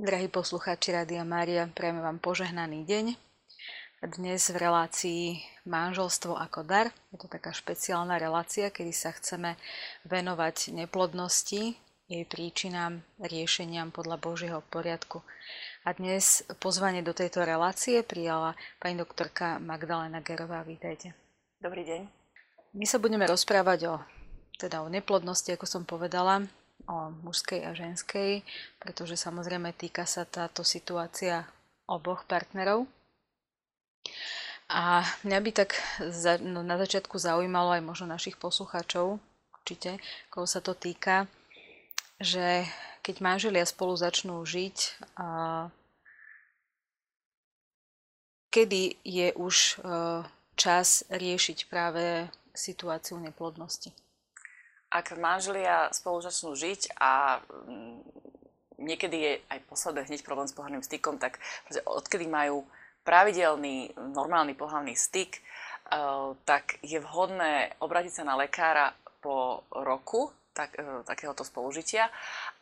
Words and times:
Drahí 0.00 0.32
poslucháči 0.32 0.96
Rádia 0.96 1.20
Mária, 1.28 1.68
prejme 1.76 2.00
vám 2.00 2.16
požehnaný 2.16 2.88
deň. 2.88 3.20
Dnes 4.16 4.48
v 4.48 4.56
relácii 4.56 5.22
Manželstvo 5.68 6.40
ako 6.40 6.64
dar. 6.64 6.88
Je 7.12 7.20
to 7.20 7.28
taká 7.28 7.52
špeciálna 7.52 8.16
relácia, 8.16 8.72
kedy 8.72 8.96
sa 8.96 9.12
chceme 9.12 9.60
venovať 10.08 10.72
neplodnosti, 10.72 11.76
jej 12.08 12.24
príčinám, 12.24 13.04
riešeniam 13.20 13.92
podľa 13.92 14.16
Božieho 14.16 14.64
poriadku. 14.72 15.20
A 15.84 15.92
dnes 15.92 16.48
pozvanie 16.64 17.04
do 17.04 17.12
tejto 17.12 17.44
relácie 17.44 18.00
prijala 18.00 18.56
pani 18.80 18.96
doktorka 18.96 19.60
Magdalena 19.60 20.24
Gerová. 20.24 20.64
Vítajte. 20.64 21.12
Dobrý 21.60 21.84
deň. 21.84 22.08
My 22.72 22.88
sa 22.88 22.96
budeme 22.96 23.28
rozprávať 23.28 23.92
o, 23.92 23.94
teda 24.56 24.80
o 24.80 24.88
neplodnosti, 24.88 25.52
ako 25.52 25.68
som 25.68 25.84
povedala, 25.84 26.48
o 26.90 27.14
mužskej 27.22 27.62
a 27.62 27.70
ženskej, 27.70 28.42
pretože 28.82 29.14
samozrejme 29.14 29.70
týka 29.78 30.02
sa 30.10 30.26
táto 30.26 30.66
situácia 30.66 31.46
oboch 31.86 32.26
partnerov. 32.26 32.90
A 34.70 35.02
mňa 35.26 35.38
by 35.42 35.50
tak 35.54 35.78
za, 35.98 36.38
no, 36.38 36.62
na 36.62 36.78
začiatku 36.78 37.18
zaujímalo 37.18 37.74
aj 37.74 37.82
možno 37.82 38.06
našich 38.10 38.38
poslucháčov, 38.38 39.18
určite, 39.54 39.98
koho 40.30 40.46
sa 40.46 40.62
to 40.62 40.74
týka, 40.78 41.26
že 42.22 42.66
keď 43.02 43.14
manželia 43.18 43.66
spolu 43.66 43.98
začnú 43.98 44.38
žiť, 44.46 44.78
a 45.18 45.26
kedy 48.54 48.98
je 49.02 49.28
už 49.34 49.56
e, 49.58 49.74
čas 50.54 51.06
riešiť 51.10 51.66
práve 51.66 52.30
situáciu 52.54 53.18
neplodnosti? 53.18 53.90
Ak 54.90 55.14
manželia 55.16 55.88
spolu 55.94 56.18
začnú 56.18 56.58
žiť 56.58 56.98
a 56.98 57.38
mm, 57.46 57.98
niekedy 58.82 59.16
je 59.16 59.32
aj 59.46 59.58
posledný 59.70 60.02
hneď 60.10 60.20
problém 60.26 60.50
s 60.50 60.56
pohľadným 60.56 60.82
stykom, 60.82 61.22
tak 61.22 61.38
odkedy 61.86 62.26
majú 62.26 62.66
pravidelný, 63.06 63.94
normálny 63.96 64.58
pohľadný 64.58 64.98
styk, 64.98 65.38
uh, 65.38 66.34
tak 66.42 66.82
je 66.82 66.98
vhodné 66.98 67.78
obrátiť 67.80 68.20
sa 68.20 68.24
na 68.26 68.34
lekára 68.36 68.92
po 69.22 69.64
roku 69.70 70.34
tak, 70.52 70.74
uh, 70.76 71.06
takéhoto 71.06 71.46
spolužitia 71.46 72.10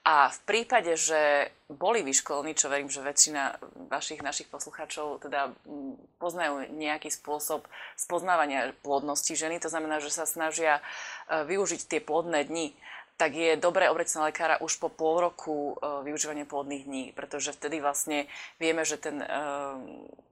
a 0.08 0.32
v 0.32 0.40
prípade, 0.48 0.96
že 0.96 1.52
boli 1.68 2.00
vyškolení, 2.00 2.56
čo 2.56 2.72
verím, 2.72 2.88
že 2.88 3.04
väčšina 3.04 3.60
vašich 3.92 4.24
našich 4.24 4.48
poslucháčov 4.48 5.20
teda 5.20 5.52
mm, 5.68 6.16
poznajú 6.16 6.64
nejaký 6.72 7.12
spôsob 7.12 7.68
spoznávania 7.92 8.72
plodnosti 8.80 9.36
ženy, 9.36 9.60
to 9.60 9.68
znamená, 9.68 10.00
že 10.00 10.08
sa 10.08 10.24
snažia 10.24 10.80
e, 10.80 11.44
využiť 11.44 11.80
tie 11.84 12.00
plodné 12.00 12.48
dni, 12.48 12.72
tak 13.20 13.36
je 13.36 13.60
dobré 13.60 13.92
obrať 13.92 14.08
sa 14.08 14.24
na 14.24 14.32
lekára 14.32 14.56
už 14.64 14.80
po 14.80 14.88
pol 14.88 15.28
roku 15.28 15.76
e, 15.76 16.08
využívania 16.08 16.48
plodných 16.48 16.88
dní, 16.88 17.04
pretože 17.12 17.52
vtedy 17.52 17.84
vlastne 17.84 18.32
vieme, 18.56 18.88
že, 18.88 18.96
ten, 18.96 19.20
e, 19.20 19.28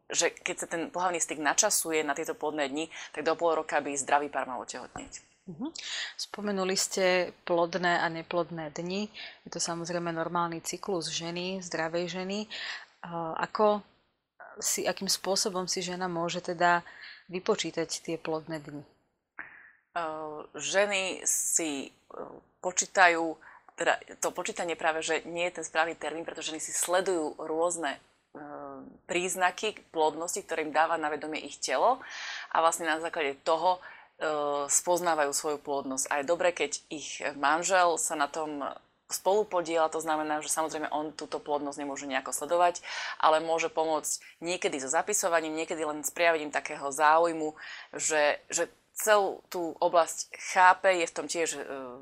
že 0.09 0.33
keď 0.33 0.57
sa 0.57 0.67
ten 0.73 0.89
pohľavný 0.89 1.21
styk 1.21 1.37
načasuje 1.37 2.01
na 2.01 2.17
tieto 2.17 2.33
plodné 2.33 2.73
dni, 2.73 2.89
tak 3.13 3.29
do 3.29 3.37
pol 3.37 3.53
roka 3.61 3.77
by 3.85 3.93
zdravý 3.93 4.33
pár 4.33 4.49
mal 4.49 4.57
otehotnieť. 4.65 5.36
Uh-huh. 5.47 5.71
Spomenuli 6.19 6.75
ste 6.75 7.31
plodné 7.47 8.03
a 8.03 8.11
neplodné 8.11 8.75
dni. 8.75 9.07
Je 9.47 9.51
to 9.55 9.63
samozrejme 9.63 10.11
normálny 10.11 10.59
cyklus 10.59 11.07
ženy, 11.07 11.63
zdravej 11.63 12.19
ženy. 12.19 12.51
Ako 13.39 13.87
si, 14.59 14.83
akým 14.83 15.07
spôsobom 15.07 15.71
si 15.71 15.87
žena 15.87 16.11
môže 16.11 16.43
teda 16.43 16.83
vypočítať 17.31 17.87
tie 17.87 18.17
plodné 18.19 18.59
dni? 18.59 18.83
Ženy 20.59 21.23
si 21.23 21.95
počítajú, 22.59 23.39
teda 23.79 24.03
to 24.19 24.35
počítanie 24.35 24.75
práve, 24.75 25.07
že 25.07 25.23
nie 25.31 25.47
je 25.47 25.63
ten 25.63 25.65
správny 25.65 25.95
termín, 25.95 26.27
pretože 26.27 26.51
ženy 26.51 26.59
si 26.59 26.75
sledujú 26.75 27.39
rôzne 27.39 28.03
príznaky 29.09 29.79
plodnosti, 29.95 30.43
ktoré 30.43 30.67
im 30.67 30.75
dáva 30.75 31.01
na 31.01 31.09
vedomie 31.09 31.41
ich 31.47 31.57
telo 31.63 32.03
a 32.53 32.61
vlastne 32.61 32.85
na 32.85 33.01
základe 33.01 33.39
toho 33.41 33.81
spoznávajú 34.66 35.32
svoju 35.37 35.59
plodnosť. 35.60 36.09
A 36.09 36.21
je 36.21 36.31
dobre, 36.31 36.53
keď 36.56 36.81
ich 36.88 37.21
manžel 37.37 38.00
sa 38.00 38.16
na 38.16 38.28
tom 38.32 38.65
spolu 39.06 39.47
podiela, 39.47 39.93
to 39.93 40.03
znamená, 40.03 40.43
že 40.43 40.50
samozrejme 40.50 40.91
on 40.91 41.15
túto 41.15 41.38
plodnosť 41.38 41.78
nemôže 41.78 42.10
nejako 42.10 42.34
sledovať, 42.34 42.82
ale 43.22 43.38
môže 43.38 43.71
pomôcť 43.71 44.19
niekedy 44.43 44.82
so 44.82 44.91
zapisovaním, 44.91 45.55
niekedy 45.55 45.78
len 45.87 46.03
s 46.03 46.10
prijavením 46.10 46.50
takého 46.50 46.91
záujmu, 46.91 47.55
že, 47.94 48.43
že 48.50 48.66
celú 48.97 49.44
tú 49.53 49.76
oblasť 49.78 50.32
chápe, 50.56 50.91
je 50.91 51.06
v 51.06 51.15
tom 51.15 51.26
tiež 51.28 51.49
e, 51.55 51.60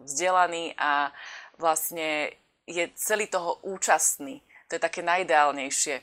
vzdelaný 0.08 0.78
a 0.78 1.10
vlastne 1.58 2.32
je 2.64 2.88
celý 2.96 3.28
toho 3.28 3.60
účastný. 3.66 4.40
To 4.70 4.78
je 4.78 4.80
také 4.80 5.04
najideálnejšie. 5.04 6.00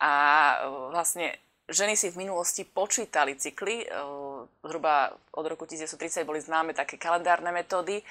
A 0.00 0.12
e, 0.14 0.56
vlastne 0.94 1.36
ženy 1.70 1.94
si 1.96 2.10
v 2.10 2.26
minulosti 2.26 2.66
počítali 2.66 3.38
cykly, 3.38 3.86
eh, 3.86 3.90
zhruba 4.66 5.14
od 5.32 5.46
roku 5.46 5.64
1930 5.64 6.26
boli 6.26 6.42
známe 6.42 6.74
také 6.74 6.98
kalendárne 6.98 7.54
metódy 7.54 8.02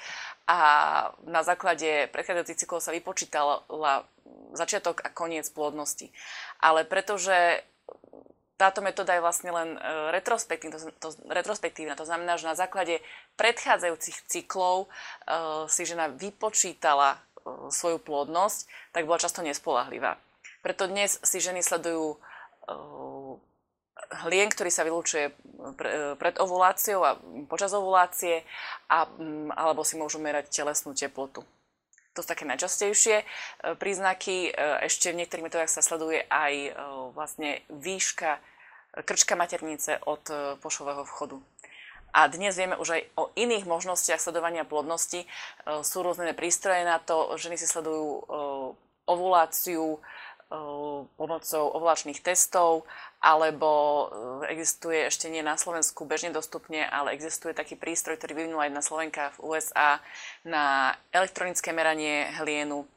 a 0.48 0.58
na 1.28 1.44
základe 1.44 2.08
predchádzajúcich 2.10 2.60
cyklov 2.66 2.80
sa 2.80 2.96
vypočítala 2.96 3.62
začiatok 4.56 5.04
a 5.04 5.08
koniec 5.12 5.46
plodnosti. 5.52 6.10
Ale 6.58 6.82
pretože 6.88 7.62
táto 8.60 8.84
metóda 8.84 9.16
je 9.16 9.24
vlastne 9.24 9.48
len 9.52 9.68
eh, 9.76 10.12
retrospektívna, 10.12 10.76
to, 11.00 11.08
retrospektívna, 11.28 11.96
to 11.96 12.04
znamená, 12.04 12.36
že 12.36 12.50
na 12.50 12.56
základe 12.56 13.00
predchádzajúcich 13.40 14.28
cyklov 14.28 14.84
uh, 14.84 15.64
si 15.64 15.88
žena 15.88 16.12
vypočítala 16.12 17.16
uh, 17.16 17.72
svoju 17.72 17.96
plodnosť, 17.96 18.68
tak 18.92 19.08
bola 19.08 19.16
často 19.16 19.40
nespolahlivá. 19.40 20.20
Preto 20.60 20.84
dnes 20.84 21.16
si 21.24 21.40
ženy 21.40 21.64
sledujú 21.64 22.20
uh, 22.20 23.40
hlien, 24.26 24.50
ktorý 24.50 24.70
sa 24.74 24.82
vylúčuje 24.82 25.30
pred 26.18 26.34
ovuláciou 26.42 27.00
a 27.06 27.18
počas 27.46 27.70
ovulácie, 27.70 28.42
a, 28.90 29.06
mm, 29.06 29.54
alebo 29.54 29.86
si 29.86 29.94
môžu 29.94 30.18
merať 30.18 30.50
telesnú 30.50 30.96
teplotu. 30.96 31.46
To 32.18 32.26
sú 32.26 32.26
také 32.26 32.42
najčastejšie 32.42 33.22
e, 33.22 33.24
príznaky. 33.78 34.50
Ešte 34.82 35.14
v 35.14 35.22
niektorých 35.22 35.46
metodách 35.46 35.70
sa 35.70 35.78
sleduje 35.78 36.26
aj 36.26 36.74
vlastne 37.14 37.62
výška 37.70 38.42
krčka 39.06 39.38
maternice 39.38 40.02
od 40.02 40.26
pošového 40.58 41.06
vchodu. 41.06 41.38
A 42.10 42.26
dnes 42.26 42.58
vieme 42.58 42.74
už 42.74 42.98
aj 42.98 43.02
o 43.14 43.30
iných 43.38 43.70
možnostiach 43.70 44.18
sledovania 44.18 44.66
plodnosti. 44.66 45.30
Sú 45.86 46.02
rôzne 46.02 46.34
prístroje 46.34 46.82
na 46.82 46.98
to, 46.98 47.38
ženy 47.38 47.54
si 47.54 47.70
sledujú 47.70 48.26
ovuláciu 49.06 50.02
pomocou 51.14 51.64
ovláčných 51.78 52.18
testov 52.18 52.82
alebo 53.20 53.70
eh, 54.48 54.56
existuje 54.56 55.06
ešte 55.06 55.28
nie 55.28 55.44
na 55.44 55.60
Slovensku 55.60 56.08
bežne 56.08 56.32
dostupne, 56.32 56.88
ale 56.88 57.12
existuje 57.12 57.52
taký 57.52 57.76
prístroj, 57.76 58.16
ktorý 58.16 58.32
vyvinul 58.32 58.64
aj 58.64 58.72
na 58.72 58.82
Slovenka 58.82 59.36
v 59.36 59.54
USA 59.54 60.00
na 60.42 60.96
elektronické 61.12 61.76
meranie 61.76 62.32
hlienu. 62.40 62.88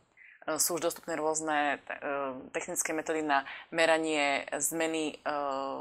Eh, 0.47 0.55
sú 0.63 0.79
už 0.79 0.87
dostupné 0.87 1.19
rôzne 1.19 1.75
eh, 1.75 2.31
technické 2.55 2.95
metódy 2.95 3.19
na 3.19 3.43
meranie 3.69 4.47
zmeny 4.55 5.19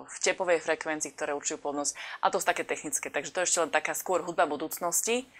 v 0.02 0.16
tepovej 0.18 0.58
frekvencii, 0.58 1.14
ktoré 1.14 1.38
určujú 1.38 1.62
plodnosť. 1.62 1.94
A 2.20 2.30
to 2.34 2.42
sú 2.42 2.44
také 2.44 2.66
technické. 2.66 3.08
Takže 3.14 3.30
to 3.30 3.40
je 3.42 3.46
ešte 3.46 3.62
len 3.62 3.70
taká 3.70 3.94
skôr 3.94 4.26
hudba 4.26 4.50
budúcnosti. 4.50 5.30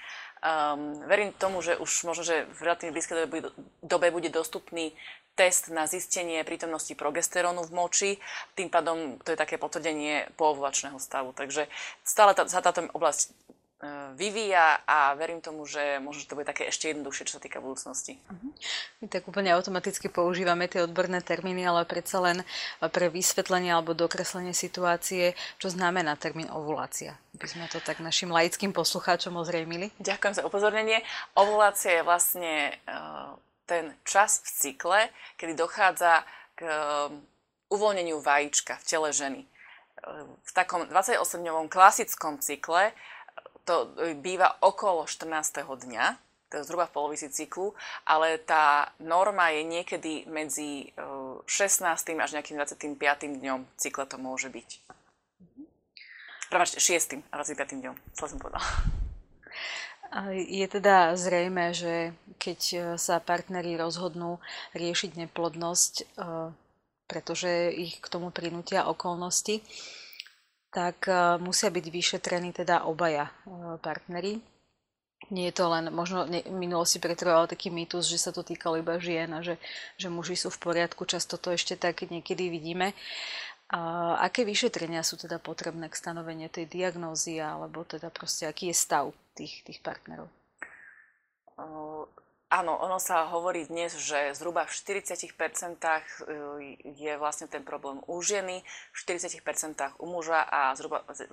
Um, 0.43 0.99
verím 1.07 1.31
tomu, 1.39 1.63
že 1.63 1.79
už 1.79 2.03
možno, 2.03 2.27
že 2.27 2.51
v 2.51 2.67
relatívne 2.67 2.91
blízkej 2.91 3.31
dobe, 3.31 3.55
dobe 3.79 4.07
bude 4.11 4.27
dostupný 4.27 4.91
test 5.39 5.71
na 5.71 5.87
zistenie 5.87 6.43
prítomnosti 6.43 6.93
progesterónu 6.99 7.63
v 7.63 7.73
moči. 7.73 8.11
Tým 8.59 8.67
pádom 8.67 9.23
to 9.23 9.33
je 9.33 9.39
také 9.39 9.57
potvrdenie 9.57 10.35
poovulačného 10.35 10.99
stavu. 10.99 11.31
Takže 11.33 11.71
stále 12.03 12.35
tá, 12.35 12.45
sa 12.51 12.59
táto 12.59 12.91
oblasť 12.91 13.33
E, 13.83 14.15
vyvíja 14.15 14.79
a 14.87 15.11
verím 15.19 15.43
tomu, 15.43 15.67
že 15.67 15.99
možno, 15.99 16.23
že 16.23 16.31
to 16.31 16.39
bude 16.39 16.47
také 16.47 16.71
ešte 16.71 16.95
jednoduchšie, 16.95 17.27
čo 17.27 17.35
sa 17.35 17.43
týka 17.43 17.59
budúcnosti. 17.59 18.15
Uh-huh. 18.31 18.55
My 19.03 19.11
tak 19.11 19.27
úplne 19.27 19.51
automaticky 19.51 20.07
používame 20.07 20.71
tie 20.71 20.87
odborné 20.87 21.19
termíny, 21.19 21.67
ale 21.67 21.83
predsa 21.83 22.23
len 22.23 22.47
pre 22.79 23.11
vysvetlenie 23.11 23.75
alebo 23.75 23.91
dokreslenie 23.91 24.55
situácie, 24.55 25.35
čo 25.59 25.67
znamená 25.67 26.15
termín 26.15 26.47
ovulácia. 26.55 27.19
By 27.43 27.51
sme 27.51 27.67
to 27.67 27.83
tak 27.83 27.99
našim 27.99 28.31
laickým 28.31 28.71
poslucháčom 28.71 29.35
ozrejmili. 29.35 29.91
Ďakujem 29.99 30.39
za 30.39 30.47
upozornenie. 30.47 31.03
Ovulácia 31.35 31.99
je 31.99 32.07
vlastne 32.07 32.79
uh, 32.87 33.35
ten 33.67 33.99
čas 34.07 34.47
v 34.47 34.49
cykle, 34.55 35.01
kedy 35.35 35.59
dochádza 35.59 36.23
k 36.55 36.71
uh, 36.71 37.11
uvoľneniu 37.75 38.23
vajíčka 38.23 38.79
v 38.79 38.85
tele 38.87 39.11
ženy. 39.11 39.43
V 40.47 40.51
takom 40.55 40.87
28-dňovom 40.87 41.67
klasickom 41.67 42.39
cykle 42.39 42.95
to 43.67 43.91
býva 44.19 44.59
okolo 44.61 45.07
14. 45.07 45.63
dňa, 45.63 46.19
to 46.51 46.61
je 46.61 46.67
zhruba 46.67 46.91
v 46.91 46.95
polovici 46.95 47.31
cyklu, 47.31 47.73
ale 48.05 48.37
tá 48.37 48.93
norma 49.01 49.55
je 49.55 49.63
niekedy 49.65 50.13
medzi 50.29 50.91
16. 50.99 51.89
E, 51.89 52.19
až 52.19 52.31
nejakým 52.37 52.59
25. 52.59 53.41
dňom 53.41 53.65
cykle 53.79 54.05
to 54.05 54.19
môže 54.19 54.51
byť. 54.53 54.69
Prepačte, 56.53 56.85
6. 56.85 57.33
a 57.33 57.41
25. 57.41 57.81
dňom, 57.81 57.97
co 58.13 58.25
som 58.29 58.37
povedala. 58.37 58.61
Je 60.37 60.69
teda 60.69 61.17
zrejme, 61.17 61.73
že 61.73 62.13
keď 62.37 62.61
e, 62.69 62.79
sa 63.01 63.25
partneri 63.25 63.81
rozhodnú 63.81 64.37
riešiť 64.77 65.17
neplodnosť, 65.17 65.95
e, 65.97 66.05
pretože 67.09 67.73
ich 67.73 67.97
k 68.05 68.07
tomu 68.13 68.29
prinútia 68.29 68.85
okolnosti, 68.85 69.65
tak 70.69 71.09
e, 71.09 71.41
musia 71.41 71.73
byť 71.73 71.87
vyšetrení 71.89 72.53
teda 72.53 72.85
obaja 72.85 73.33
partneri. 73.81 74.45
Nie 75.33 75.49
je 75.49 75.57
to 75.57 75.73
len, 75.73 75.89
možno 75.89 76.29
v 76.29 76.53
minulosti 76.53 77.01
pretrval 77.01 77.49
taký 77.49 77.73
mýtus, 77.73 78.13
že 78.13 78.21
sa 78.21 78.29
to 78.29 78.45
týkalo 78.45 78.77
iba 78.77 79.01
žien 79.01 79.33
a 79.33 79.41
že, 79.41 79.57
že 79.97 80.13
muži 80.13 80.37
sú 80.37 80.53
v 80.53 80.61
poriadku, 80.61 81.09
často 81.09 81.41
to 81.41 81.57
ešte 81.57 81.81
tak 81.81 82.05
niekedy 82.05 82.53
vidíme. 82.53 82.93
A 83.73 84.21
aké 84.21 84.45
vyšetrenia 84.45 85.01
sú 85.01 85.17
teda 85.17 85.41
potrebné 85.41 85.89
k 85.89 85.97
stanoveniu 85.97 86.53
tej 86.53 86.69
diagnózy, 86.69 87.41
alebo 87.41 87.89
teda 87.89 88.13
proste 88.13 88.45
aký 88.45 88.69
je 88.69 88.77
stav 88.77 89.09
tých, 89.33 89.65
tých 89.65 89.81
partnerov? 89.81 90.29
Áno, 92.53 92.77
ono 92.77 93.01
sa 93.01 93.33
hovorí 93.33 93.65
dnes, 93.65 93.97
že 93.97 94.37
zhruba 94.37 94.69
v 94.69 94.77
40% 94.77 95.25
je 96.85 97.13
vlastne 97.17 97.49
ten 97.49 97.65
problém 97.65 98.05
u 98.05 98.21
ženy, 98.21 98.61
v 98.93 98.97
40% 99.01 99.41
u 99.97 100.05
muža 100.05 100.45
a 100.45 100.77
zhruba 100.77 101.01
v 101.09 101.33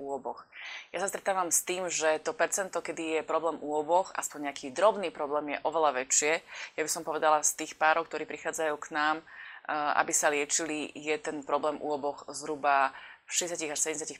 u 0.00 0.08
oboch. 0.08 0.48
Ja 0.88 1.04
sa 1.04 1.12
stretávam 1.12 1.52
s 1.52 1.68
tým, 1.68 1.92
že 1.92 2.16
to 2.24 2.32
percento, 2.32 2.80
kedy 2.80 3.20
je 3.20 3.28
problém 3.28 3.60
u 3.60 3.76
oboch, 3.76 4.08
aspoň 4.16 4.48
nejaký 4.48 4.72
drobný 4.72 5.12
problém 5.12 5.52
je 5.52 5.58
oveľa 5.68 6.00
väčšie. 6.00 6.40
Ja 6.80 6.82
by 6.88 6.88
som 6.88 7.04
povedala 7.04 7.44
z 7.44 7.52
tých 7.52 7.76
párov, 7.76 8.08
ktorí 8.08 8.24
prichádzajú 8.24 8.72
k 8.80 8.88
nám, 8.96 9.20
aby 9.70 10.12
sa 10.14 10.32
liečili, 10.32 10.90
je 10.94 11.14
ten 11.18 11.46
problém 11.46 11.78
u 11.78 11.94
oboch 11.94 12.26
zhruba 12.30 12.90
v 13.26 13.30
60 13.46 13.70
až 13.70 13.78
70% 13.78 14.18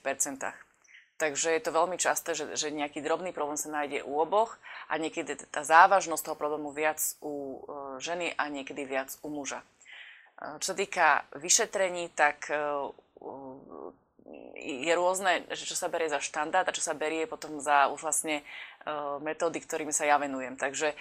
Takže 1.23 1.55
je 1.55 1.63
to 1.63 1.71
veľmi 1.71 2.03
časté, 2.03 2.35
že, 2.35 2.59
že 2.59 2.75
nejaký 2.75 2.99
drobný 2.99 3.31
problém 3.31 3.55
sa 3.55 3.71
nájde 3.71 4.03
u 4.03 4.19
oboch 4.19 4.59
a 4.91 4.99
niekedy 4.99 5.39
tá 5.55 5.63
závažnosť 5.63 6.19
toho 6.27 6.35
problému 6.35 6.75
viac 6.75 6.99
u 7.23 7.63
e, 7.63 8.03
ženy 8.03 8.35
a 8.35 8.51
niekedy 8.51 8.83
viac 8.83 9.15
u 9.23 9.31
muža. 9.31 9.63
E, 9.63 9.67
čo 10.59 10.75
sa 10.75 10.77
týka 10.77 11.07
vyšetrení, 11.39 12.11
tak 12.11 12.51
je 14.59 14.93
rôzne, 14.99 15.47
že 15.55 15.63
čo 15.63 15.79
sa 15.79 15.87
berie 15.87 16.11
za 16.11 16.19
štandard 16.19 16.67
a 16.67 16.75
čo 16.75 16.83
sa 16.83 16.95
berie 16.95 17.31
potom 17.31 17.63
za 17.63 17.87
už 17.95 18.03
vlastne 18.03 18.43
metódy, 19.23 19.63
ktorými 19.63 19.95
sa 19.95 20.07
ja 20.07 20.19
venujem. 20.19 20.59
Takže 20.59 20.95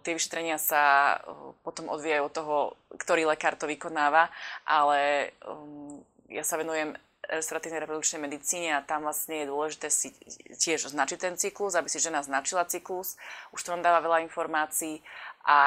tie 0.00 0.12
vyšetrenia 0.16 0.56
sa 0.56 1.16
potom 1.60 1.92
odvíjajú 1.92 2.22
od 2.24 2.32
toho, 2.32 2.56
ktorý 3.04 3.28
lekár 3.28 3.60
to 3.60 3.68
vykonáva, 3.68 4.32
ale 4.64 5.30
um, 5.44 6.00
ja 6.32 6.40
sa 6.40 6.56
venujem 6.56 6.96
restauratívnej 7.28 7.80
reprodukčnej 7.84 8.20
medicíne 8.20 8.76
a 8.76 8.84
tam 8.84 9.08
vlastne 9.08 9.44
je 9.44 9.50
dôležité 9.50 9.88
si 9.88 10.12
tiež 10.60 10.92
značiť 10.92 11.18
ten 11.20 11.34
cyklus, 11.40 11.72
aby 11.76 11.88
si 11.88 12.02
žena 12.02 12.20
značila 12.20 12.68
cyklus. 12.68 13.16
Už 13.56 13.64
to 13.64 13.72
vám 13.72 13.84
dáva 13.84 14.04
veľa 14.04 14.24
informácií 14.28 15.00
a 15.44 15.58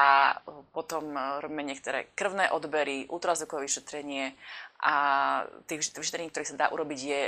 potom 0.73 1.13
robíme 1.41 1.61
niektoré 1.65 2.09
krvné 2.17 2.49
odbery, 2.49 3.05
ultrazvukové 3.09 3.69
vyšetrenie 3.69 4.33
a 4.81 4.95
tých 5.69 5.93
vyšetrení, 5.93 6.29
ktorých 6.33 6.53
sa 6.53 6.61
dá 6.65 6.67
urobiť, 6.73 6.99
je 7.01 7.21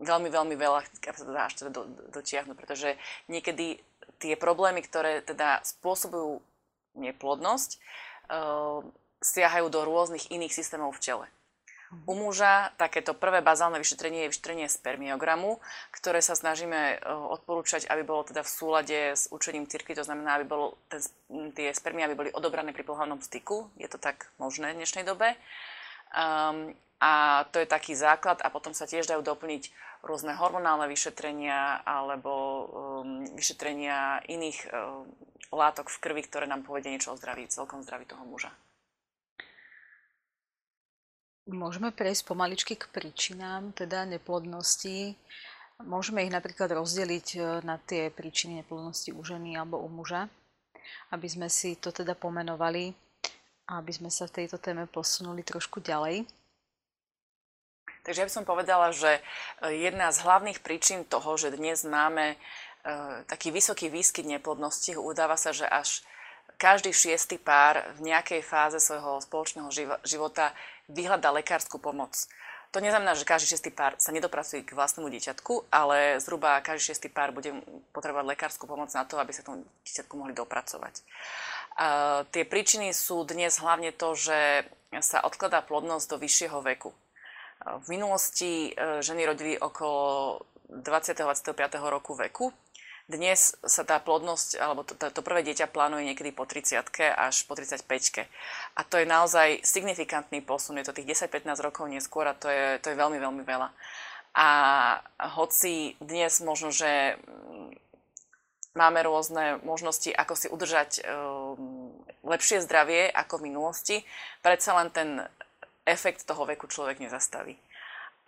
veľmi, 0.00 0.28
veľmi 0.32 0.56
veľa, 0.56 0.84
keď 1.00 1.12
sa 1.12 1.28
dá 1.28 1.42
až 1.48 1.54
teda 1.60 1.70
do, 1.72 1.82
dotiahnuť, 2.12 2.56
pretože 2.56 2.96
niekedy 3.28 3.80
tie 4.18 4.34
problémy, 4.34 4.80
ktoré 4.80 5.20
teda 5.20 5.60
spôsobujú 5.62 6.40
neplodnosť, 6.98 7.70
uh, 8.32 8.82
siahajú 9.22 9.66
do 9.70 9.82
rôznych 9.82 10.30
iných 10.30 10.54
systémov 10.54 10.94
v 10.96 11.02
tele. 11.02 11.26
U 12.04 12.12
muža 12.12 12.68
takéto 12.76 13.16
prvé 13.16 13.40
bazálne 13.40 13.80
vyšetrenie 13.80 14.28
je 14.28 14.32
vyšetrenie 14.36 14.68
spermiogramu, 14.68 15.56
ktoré 15.88 16.20
sa 16.20 16.36
snažíme 16.36 17.00
odporúčať, 17.08 17.88
aby 17.88 18.04
bolo 18.04 18.28
teda 18.28 18.44
v 18.44 18.52
súlade 18.52 19.00
s 19.16 19.32
učením 19.32 19.64
cirkvi, 19.64 19.96
to 19.96 20.04
znamená, 20.04 20.36
aby 20.36 20.44
bolo 20.44 20.76
ten, 20.92 21.00
tie 21.56 21.72
spermie 21.72 22.04
aby 22.04 22.12
boli 22.12 22.30
odobrané 22.36 22.76
pri 22.76 22.84
pohľadnom 22.84 23.24
styku. 23.24 23.72
Je 23.80 23.88
to 23.88 23.96
tak 23.96 24.28
možné 24.36 24.76
v 24.76 24.84
dnešnej 24.84 25.08
dobe. 25.08 25.32
Um, 26.12 26.76
a 27.00 27.44
to 27.56 27.62
je 27.62 27.68
taký 27.68 27.96
základ 27.96 28.44
a 28.44 28.52
potom 28.52 28.76
sa 28.76 28.84
tiež 28.84 29.08
dajú 29.08 29.24
doplniť 29.24 29.72
rôzne 30.04 30.36
hormonálne 30.36 30.92
vyšetrenia 30.92 31.88
alebo 31.88 32.32
um, 32.34 33.24
vyšetrenia 33.32 34.28
iných 34.28 34.68
um, 34.68 35.08
látok 35.56 35.88
v 35.88 36.00
krvi, 36.04 36.22
ktoré 36.28 36.44
nám 36.44 36.68
povedia 36.68 36.92
niečo 36.92 37.16
o 37.16 37.18
zdraví, 37.18 37.48
celkom 37.48 37.80
zdraví 37.80 38.04
toho 38.04 38.28
muža. 38.28 38.52
Môžeme 41.48 41.88
prejsť 41.90 42.28
pomaličky 42.28 42.76
k 42.76 42.92
príčinám 42.92 43.72
teda 43.72 44.04
neplodnosti. 44.04 45.16
Môžeme 45.80 46.28
ich 46.28 46.32
napríklad 46.34 46.76
rozdeliť 46.76 47.26
e, 47.34 47.38
na 47.64 47.80
tie 47.80 48.12
príčiny 48.12 48.60
neplodnosti 48.60 49.14
u 49.16 49.22
ženy 49.24 49.56
alebo 49.56 49.80
u 49.80 49.88
muža, 49.88 50.28
aby 51.08 51.24
sme 51.24 51.48
si 51.48 51.80
to 51.80 51.88
teda 51.88 52.12
pomenovali 52.12 52.92
aby 53.68 53.92
sme 53.92 54.08
sa 54.08 54.24
v 54.24 54.42
tejto 54.42 54.56
téme 54.56 54.88
posunuli 54.88 55.44
trošku 55.44 55.84
ďalej. 55.84 56.24
Takže 58.00 58.20
ja 58.24 58.28
by 58.28 58.32
som 58.32 58.48
povedala, 58.48 58.88
že 58.96 59.20
e, 59.60 59.84
jedna 59.84 60.08
z 60.08 60.24
hlavných 60.24 60.64
príčin 60.64 61.04
toho, 61.04 61.36
že 61.36 61.52
dnes 61.52 61.84
máme 61.84 62.32
e, 62.32 62.36
taký 63.28 63.52
vysoký 63.52 63.92
výskyt 63.92 64.24
neplodnosti, 64.24 64.96
udáva 64.96 65.36
sa, 65.36 65.52
že 65.52 65.68
až 65.68 66.00
každý 66.56 66.96
šiestý 66.96 67.36
pár 67.36 67.84
v 68.00 68.08
nejakej 68.08 68.40
fáze 68.40 68.80
svojho 68.80 69.20
spoločného 69.20 69.68
života 70.08 70.56
vyhľadá 70.88 71.30
lekárskú 71.32 71.76
pomoc. 71.78 72.16
To 72.76 72.84
neznamená, 72.84 73.16
že 73.16 73.24
každý 73.24 73.56
šiestý 73.56 73.72
pár 73.72 73.96
sa 73.96 74.12
nedopracuje 74.12 74.60
k 74.60 74.76
vlastnému 74.76 75.08
dieťatku, 75.08 75.72
ale 75.72 76.20
zhruba 76.20 76.60
každý 76.60 76.92
šiestý 76.92 77.08
pár 77.08 77.32
bude 77.32 77.56
potrebovať 77.96 78.28
lekárskú 78.28 78.68
pomoc 78.68 78.92
na 78.92 79.08
to, 79.08 79.16
aby 79.16 79.32
sa 79.32 79.40
tomu 79.40 79.64
dieťatku 79.88 80.12
mohli 80.20 80.36
dopracovať 80.36 81.00
tie 82.34 82.44
príčiny 82.44 82.90
sú 82.90 83.22
dnes 83.22 83.54
hlavne 83.62 83.94
to, 83.94 84.18
že 84.18 84.66
sa 84.98 85.22
odkladá 85.22 85.62
plodnosť 85.62 86.06
do 86.10 86.16
vyššieho 86.18 86.58
veku. 86.74 86.90
V 87.58 87.86
minulosti 87.90 88.70
e, 88.72 89.02
ženy 89.02 89.26
rodili 89.26 89.54
okolo 89.58 90.42
20-25 90.70 91.52
roku 91.90 92.14
veku. 92.14 92.54
Dnes 93.08 93.56
sa 93.64 93.88
tá 93.88 93.96
plodnosť, 94.04 94.60
alebo 94.60 94.84
to, 94.84 94.92
to 94.92 95.24
prvé 95.24 95.40
dieťa 95.40 95.72
plánuje 95.72 96.12
niekedy 96.12 96.28
po 96.28 96.44
30 96.44 96.84
až 97.16 97.40
po 97.48 97.56
35 97.56 97.88
A 98.76 98.80
to 98.84 99.00
je 99.00 99.08
naozaj 99.08 99.64
signifikantný 99.64 100.44
posun. 100.44 100.76
Je 100.76 100.84
to 100.84 100.92
tých 100.92 101.24
10-15 101.24 101.56
rokov 101.64 101.88
neskôr 101.88 102.28
a 102.28 102.36
to 102.36 102.52
je, 102.52 102.76
to 102.84 102.92
je 102.92 103.00
veľmi, 103.00 103.16
veľmi 103.16 103.48
veľa. 103.48 103.72
A 104.36 104.48
hoci 105.40 105.96
dnes 106.04 106.36
možno, 106.44 106.68
že 106.68 107.16
máme 108.76 109.00
rôzne 109.00 109.56
možnosti, 109.64 110.12
ako 110.12 110.34
si 110.36 110.52
udržať 110.52 111.00
um, 111.00 111.88
lepšie 112.28 112.60
zdravie 112.60 113.08
ako 113.08 113.40
v 113.40 113.46
minulosti, 113.48 113.96
predsa 114.44 114.76
len 114.76 114.92
ten 114.92 115.24
efekt 115.88 116.28
toho 116.28 116.44
veku 116.44 116.68
človek 116.68 117.00
nezastaví. 117.00 117.56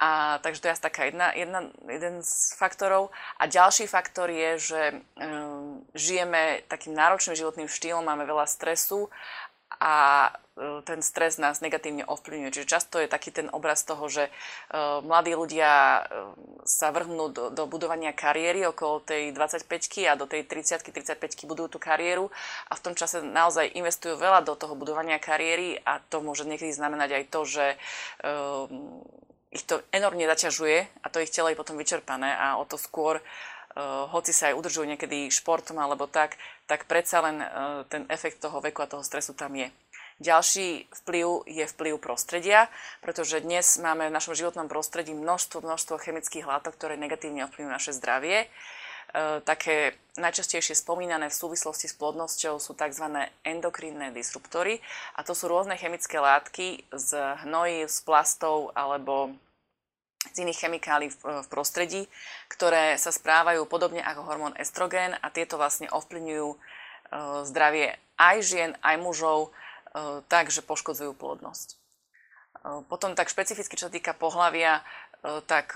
A, 0.01 0.41
takže 0.41 0.65
to 0.65 0.69
je 0.69 0.73
asi 0.73 0.85
taká 0.89 1.05
jedna, 1.05 1.29
jedna, 1.37 1.61
jeden 1.85 2.25
z 2.25 2.57
faktorov. 2.57 3.13
A 3.37 3.45
ďalší 3.45 3.85
faktor 3.85 4.33
je, 4.33 4.51
že 4.57 4.83
um, 5.21 5.85
žijeme 5.93 6.65
takým 6.73 6.97
náročným 6.97 7.37
životným 7.37 7.69
štýlom, 7.69 8.09
máme 8.09 8.25
veľa 8.25 8.49
stresu 8.49 9.13
a 9.79 10.29
e, 10.29 10.83
ten 10.83 10.99
stres 11.01 11.39
nás 11.39 11.63
negatívne 11.63 12.03
ovplyvňuje. 12.05 12.51
Čiže 12.51 12.69
často 12.69 12.99
je 12.99 13.07
taký 13.07 13.31
ten 13.31 13.47
obraz 13.55 13.87
toho, 13.87 14.03
že 14.11 14.27
e, 14.27 14.31
mladí 15.01 15.33
ľudia 15.33 16.05
sa 16.67 16.91
vrhnú 16.91 17.31
do, 17.31 17.55
do 17.55 17.65
budovania 17.71 18.11
kariéry 18.11 18.67
okolo 18.67 19.01
tej 19.07 19.31
25 19.31 20.11
a 20.11 20.19
do 20.19 20.27
tej 20.27 20.45
30 20.45 20.83
35 20.91 21.49
budujú 21.49 21.77
tú 21.77 21.79
kariéru 21.79 22.29
a 22.67 22.73
v 22.75 22.83
tom 22.83 22.95
čase 22.99 23.23
naozaj 23.23 23.73
investujú 23.79 24.19
veľa 24.19 24.43
do 24.43 24.59
toho 24.59 24.75
budovania 24.75 25.23
kariéry 25.23 25.79
a 25.87 26.03
to 26.03 26.21
môže 26.21 26.45
niekedy 26.45 26.75
znamenať 26.75 27.11
aj 27.15 27.25
to, 27.31 27.41
že 27.47 27.67
ich 29.51 29.67
to 29.67 29.83
enormne 29.91 30.27
zaťažuje 30.31 31.03
a 31.03 31.07
to 31.11 31.23
ich 31.23 31.35
telo 31.35 31.51
je 31.51 31.59
potom 31.59 31.75
vyčerpané 31.75 32.35
a 32.35 32.59
o 32.59 32.65
to 32.65 32.79
skôr 32.79 33.19
hoci 34.11 34.35
sa 34.35 34.51
aj 34.51 34.59
udržujú 34.59 34.87
niekedy 34.87 35.31
športom 35.31 35.79
alebo 35.79 36.11
tak, 36.11 36.35
tak 36.67 36.91
predsa 36.91 37.23
len 37.23 37.39
e, 37.39 37.47
ten 37.87 38.03
efekt 38.11 38.43
toho 38.43 38.59
veku 38.59 38.83
a 38.83 38.91
toho 38.91 39.07
stresu 39.07 39.31
tam 39.33 39.55
je. 39.55 39.71
Ďalší 40.21 40.91
vplyv 40.91 41.49
je 41.49 41.65
vplyv 41.65 41.95
prostredia, 41.97 42.69
pretože 43.01 43.41
dnes 43.41 43.65
máme 43.81 44.11
v 44.11 44.17
našom 44.17 44.37
životnom 44.37 44.69
prostredí 44.69 45.17
množstvo, 45.17 45.65
množstvo 45.65 45.97
chemických 45.97 46.45
látok, 46.45 46.77
ktoré 46.77 47.01
negatívne 47.01 47.49
ovplyvňujú 47.49 47.73
naše 47.73 47.97
zdravie. 47.97 48.51
E, 49.11 49.43
také 49.43 49.99
najčastejšie 50.15 50.79
spomínané 50.79 51.27
v 51.27 51.35
súvislosti 51.35 51.91
s 51.91 51.99
plodnosťou 51.99 52.63
sú 52.63 52.79
tzv. 52.79 53.27
endokrinné 53.43 54.15
disruptory 54.15 54.79
a 55.19 55.27
to 55.27 55.35
sú 55.35 55.51
rôzne 55.51 55.75
chemické 55.75 56.23
látky 56.23 56.87
z 56.95 57.11
hnojí, 57.43 57.91
z 57.91 57.99
plastov 58.07 58.71
alebo 58.79 59.35
z 60.31 60.47
iných 60.47 60.61
chemikálií 60.63 61.11
v, 61.11 61.43
prostredí, 61.51 62.07
ktoré 62.47 62.95
sa 63.01 63.11
správajú 63.11 63.67
podobne 63.67 64.05
ako 64.05 64.23
hormón 64.31 64.55
estrogen 64.61 65.19
a 65.19 65.27
tieto 65.35 65.59
vlastne 65.59 65.91
ovplyvňujú 65.91 66.49
e, 66.55 66.57
zdravie 67.51 67.99
aj 68.15 68.37
žien, 68.47 68.71
aj 68.79 68.97
mužov 69.03 69.51
e, 69.51 70.23
tak, 70.31 70.55
že 70.55 70.63
poškodzujú 70.63 71.19
plodnosť. 71.19 71.83
Potom 72.93 73.17
tak 73.17 73.33
špecificky, 73.33 73.73
čo 73.73 73.89
sa 73.89 73.95
týka 73.95 74.13
pohľavia, 74.13 74.85
e, 75.25 75.41
tak 75.49 75.75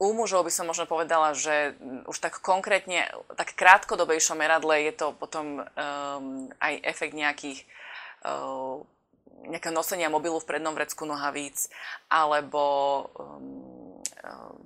U 0.00 0.16
mužov 0.16 0.48
by 0.48 0.52
som 0.52 0.64
možno 0.64 0.88
povedala, 0.88 1.36
že 1.36 1.76
už 2.08 2.16
tak 2.24 2.40
konkrétne, 2.40 3.04
tak 3.36 3.52
krátkodobejšom 3.52 4.40
meradle 4.40 4.80
je 4.88 4.92
to 4.96 5.12
potom 5.12 5.60
um, 5.60 6.48
aj 6.56 6.80
efekt 6.88 7.12
nejakých 7.12 7.68
uh, 8.24 8.80
nejaké 9.40 9.72
nosenia 9.72 10.12
mobilu 10.12 10.36
v 10.40 10.48
prednom 10.48 10.76
vrecku 10.76 11.08
nohavíc, 11.08 11.72
alebo 12.12 12.64
um, 13.16 13.96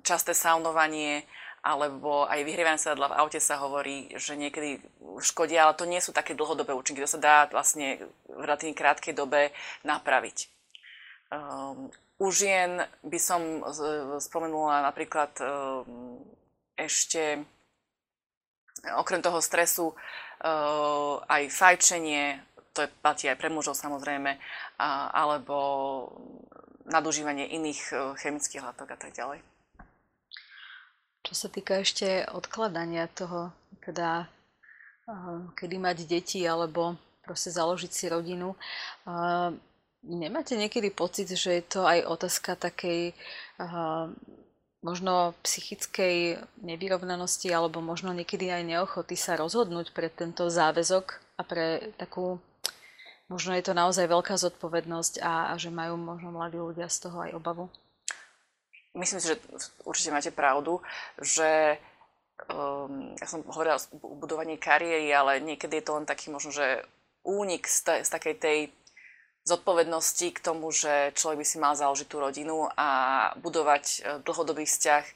časté 0.03 0.35
saunovanie, 0.35 1.23
alebo 1.63 2.27
aj 2.27 2.43
vyhrievanie 2.43 2.77
sedadla 2.77 3.09
v 3.09 3.17
aute 3.23 3.39
sa 3.39 3.57
hovorí, 3.63 4.11
že 4.19 4.37
niekedy 4.37 4.83
škodia, 5.17 5.65
ale 5.65 5.79
to 5.79 5.87
nie 5.87 6.03
sú 6.03 6.11
také 6.11 6.37
dlhodobé 6.37 6.75
účinky, 6.75 7.01
to 7.01 7.09
sa 7.09 7.19
dá 7.19 7.35
vlastne 7.49 8.03
v 8.27 8.41
relatívne 8.43 8.75
krátkej 8.77 9.15
dobe 9.15 9.49
napraviť. 9.87 10.51
Um, 11.31 11.89
u 12.15 12.27
žien 12.31 12.79
by 13.03 13.19
som 13.19 13.59
spomenula 14.23 14.85
napríklad 14.87 15.31
ehm, 15.43 16.23
ešte 16.75 17.43
okrem 18.93 19.23
toho 19.23 19.39
stresu 19.41 19.95
aj 21.25 21.43
fajčenie, 21.49 22.37
to 22.75 22.85
platí 23.01 23.25
aj 23.31 23.39
pre 23.39 23.49
mužov 23.49 23.73
samozrejme, 23.73 24.37
alebo 25.15 25.57
nadužívanie 26.85 27.49
iných 27.49 27.81
e, 27.89 27.95
chemických 28.13 28.61
látok 28.61 28.93
a 28.93 28.97
tak 28.99 29.15
ďalej. 29.17 29.41
Čo 31.25 31.33
sa 31.33 31.47
týka 31.49 31.81
ešte 31.81 32.29
odkladania 32.29 33.09
toho, 33.09 33.49
teda 33.81 34.29
kedy 35.57 35.81
mať 35.81 36.05
deti 36.05 36.45
alebo 36.45 36.93
proste 37.25 37.49
založiť 37.49 37.89
si 37.89 38.05
rodinu, 38.05 38.53
Nemáte 40.05 40.53
niekedy 40.53 40.93
pocit, 40.93 41.33
že 41.33 41.61
je 41.61 41.63
to 41.65 41.81
aj 41.81 42.05
otázka 42.05 42.53
takej 42.53 43.17
uh, 43.57 44.13
možno 44.85 45.33
psychickej 45.41 46.37
nevyrovnanosti 46.61 47.49
alebo 47.49 47.81
možno 47.81 48.13
niekedy 48.13 48.53
aj 48.53 48.69
neochoty 48.69 49.17
sa 49.17 49.33
rozhodnúť 49.33 49.89
pre 49.97 50.13
tento 50.13 50.45
záväzok 50.45 51.05
a 51.35 51.41
pre 51.41 51.89
takú, 51.97 52.37
možno 53.25 53.57
je 53.57 53.65
to 53.65 53.73
naozaj 53.73 54.05
veľká 54.05 54.37
zodpovednosť 54.37 55.25
a, 55.25 55.49
a 55.49 55.53
že 55.57 55.73
majú 55.73 55.97
možno 55.97 56.29
mladí 56.29 56.61
ľudia 56.61 56.85
z 56.85 57.09
toho 57.09 57.25
aj 57.25 57.33
obavu? 57.33 57.65
Myslím 58.93 59.19
si, 59.19 59.33
že 59.33 59.41
určite 59.83 60.13
máte 60.13 60.29
pravdu, 60.29 60.79
že 61.17 61.81
um, 62.45 63.17
ja 63.17 63.25
som 63.25 63.41
hovorila 63.41 63.81
o 64.05 64.15
budovaní 64.21 64.61
kariéry, 64.61 65.09
ale 65.09 65.41
niekedy 65.41 65.81
je 65.81 65.85
to 65.89 65.97
len 65.97 66.05
taký 66.05 66.29
možno, 66.29 66.53
že 66.53 66.85
únik 67.25 67.65
z, 67.65 68.05
z 68.05 68.09
takej 68.13 68.35
tej 68.37 68.59
zodpovednosti 69.45 70.33
k 70.33 70.39
tomu, 70.41 70.73
že 70.73 71.13
človek 71.13 71.37
by 71.37 71.45
si 71.45 71.57
mal 71.61 71.77
založiť 71.77 72.07
tú 72.09 72.17
rodinu 72.17 72.65
a 72.73 72.89
budovať 73.37 73.83
e, 73.85 73.97
dlhodobý 74.25 74.65
vzťah. 74.65 75.05
E, 75.05 75.13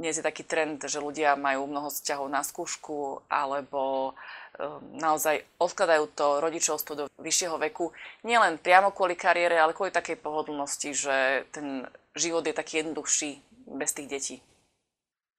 dnes 0.00 0.16
je 0.16 0.24
taký 0.24 0.40
trend, 0.48 0.80
že 0.88 1.04
ľudia 1.04 1.36
majú 1.36 1.68
mnoho 1.68 1.92
vzťahov 1.92 2.32
na 2.32 2.40
skúšku 2.40 3.20
alebo 3.28 4.12
e, 4.56 4.64
naozaj 4.96 5.44
odkladajú 5.60 6.04
to 6.16 6.40
rodičovstvo 6.40 6.92
do 6.96 7.04
vyššieho 7.20 7.60
veku. 7.68 7.92
Nielen 8.24 8.56
priamo 8.56 8.88
kvôli 8.88 9.20
kariére, 9.20 9.60
ale 9.60 9.76
kvôli 9.76 9.92
takej 9.92 10.16
pohodlnosti, 10.24 10.96
že 10.96 11.44
ten 11.52 11.84
život 12.16 12.48
je 12.48 12.56
taký 12.56 12.80
jednoduchší 12.80 13.30
bez 13.68 13.92
tých 13.92 14.08
detí. 14.08 14.36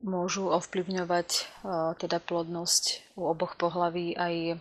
Môžu 0.06 0.54
ovplyvňovať 0.54 1.50
teda 1.98 2.22
plodnosť 2.22 3.16
u 3.18 3.26
oboch 3.26 3.58
pohlaví 3.58 4.14
aj 4.14 4.60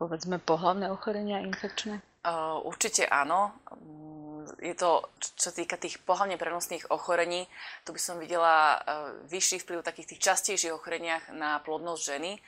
povedzme 0.00 0.40
pohlavné 0.40 0.88
ochorenia 0.88 1.44
infekčné? 1.44 2.00
Uh, 2.24 2.56
určite 2.64 3.04
áno. 3.04 3.52
Mm, 3.68 4.48
je 4.64 4.72
to, 4.72 5.04
čo 5.36 5.52
týka 5.52 5.76
tých 5.76 6.00
pohlavne 6.00 6.40
prenosných 6.40 6.88
ochorení, 6.88 7.44
tu 7.84 7.92
by 7.92 8.00
som 8.00 8.16
videla 8.16 8.80
vyšší 9.28 9.60
vplyv 9.60 9.84
takých 9.84 10.16
tých 10.16 10.24
častejších 10.32 10.72
ochoreniach 10.72 11.28
na 11.36 11.60
plodnosť 11.60 12.00
ženy, 12.00 12.40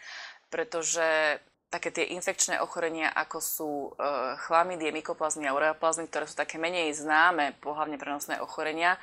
pretože 0.49 1.39
také 1.69 1.89
tie 1.93 2.13
infekčné 2.17 2.61
ochorenia, 2.61 3.13
ako 3.13 3.39
sú 3.41 3.71
uh, 3.97 4.93
mykoplazmy 4.93 5.49
a 5.49 5.57
ureoplazmy, 5.57 6.09
ktoré 6.09 6.25
sú 6.29 6.37
také 6.37 6.57
menej 6.57 6.93
známe 6.97 7.57
pohlavne 7.61 7.97
prenosné 7.97 8.41
ochorenia, 8.41 9.01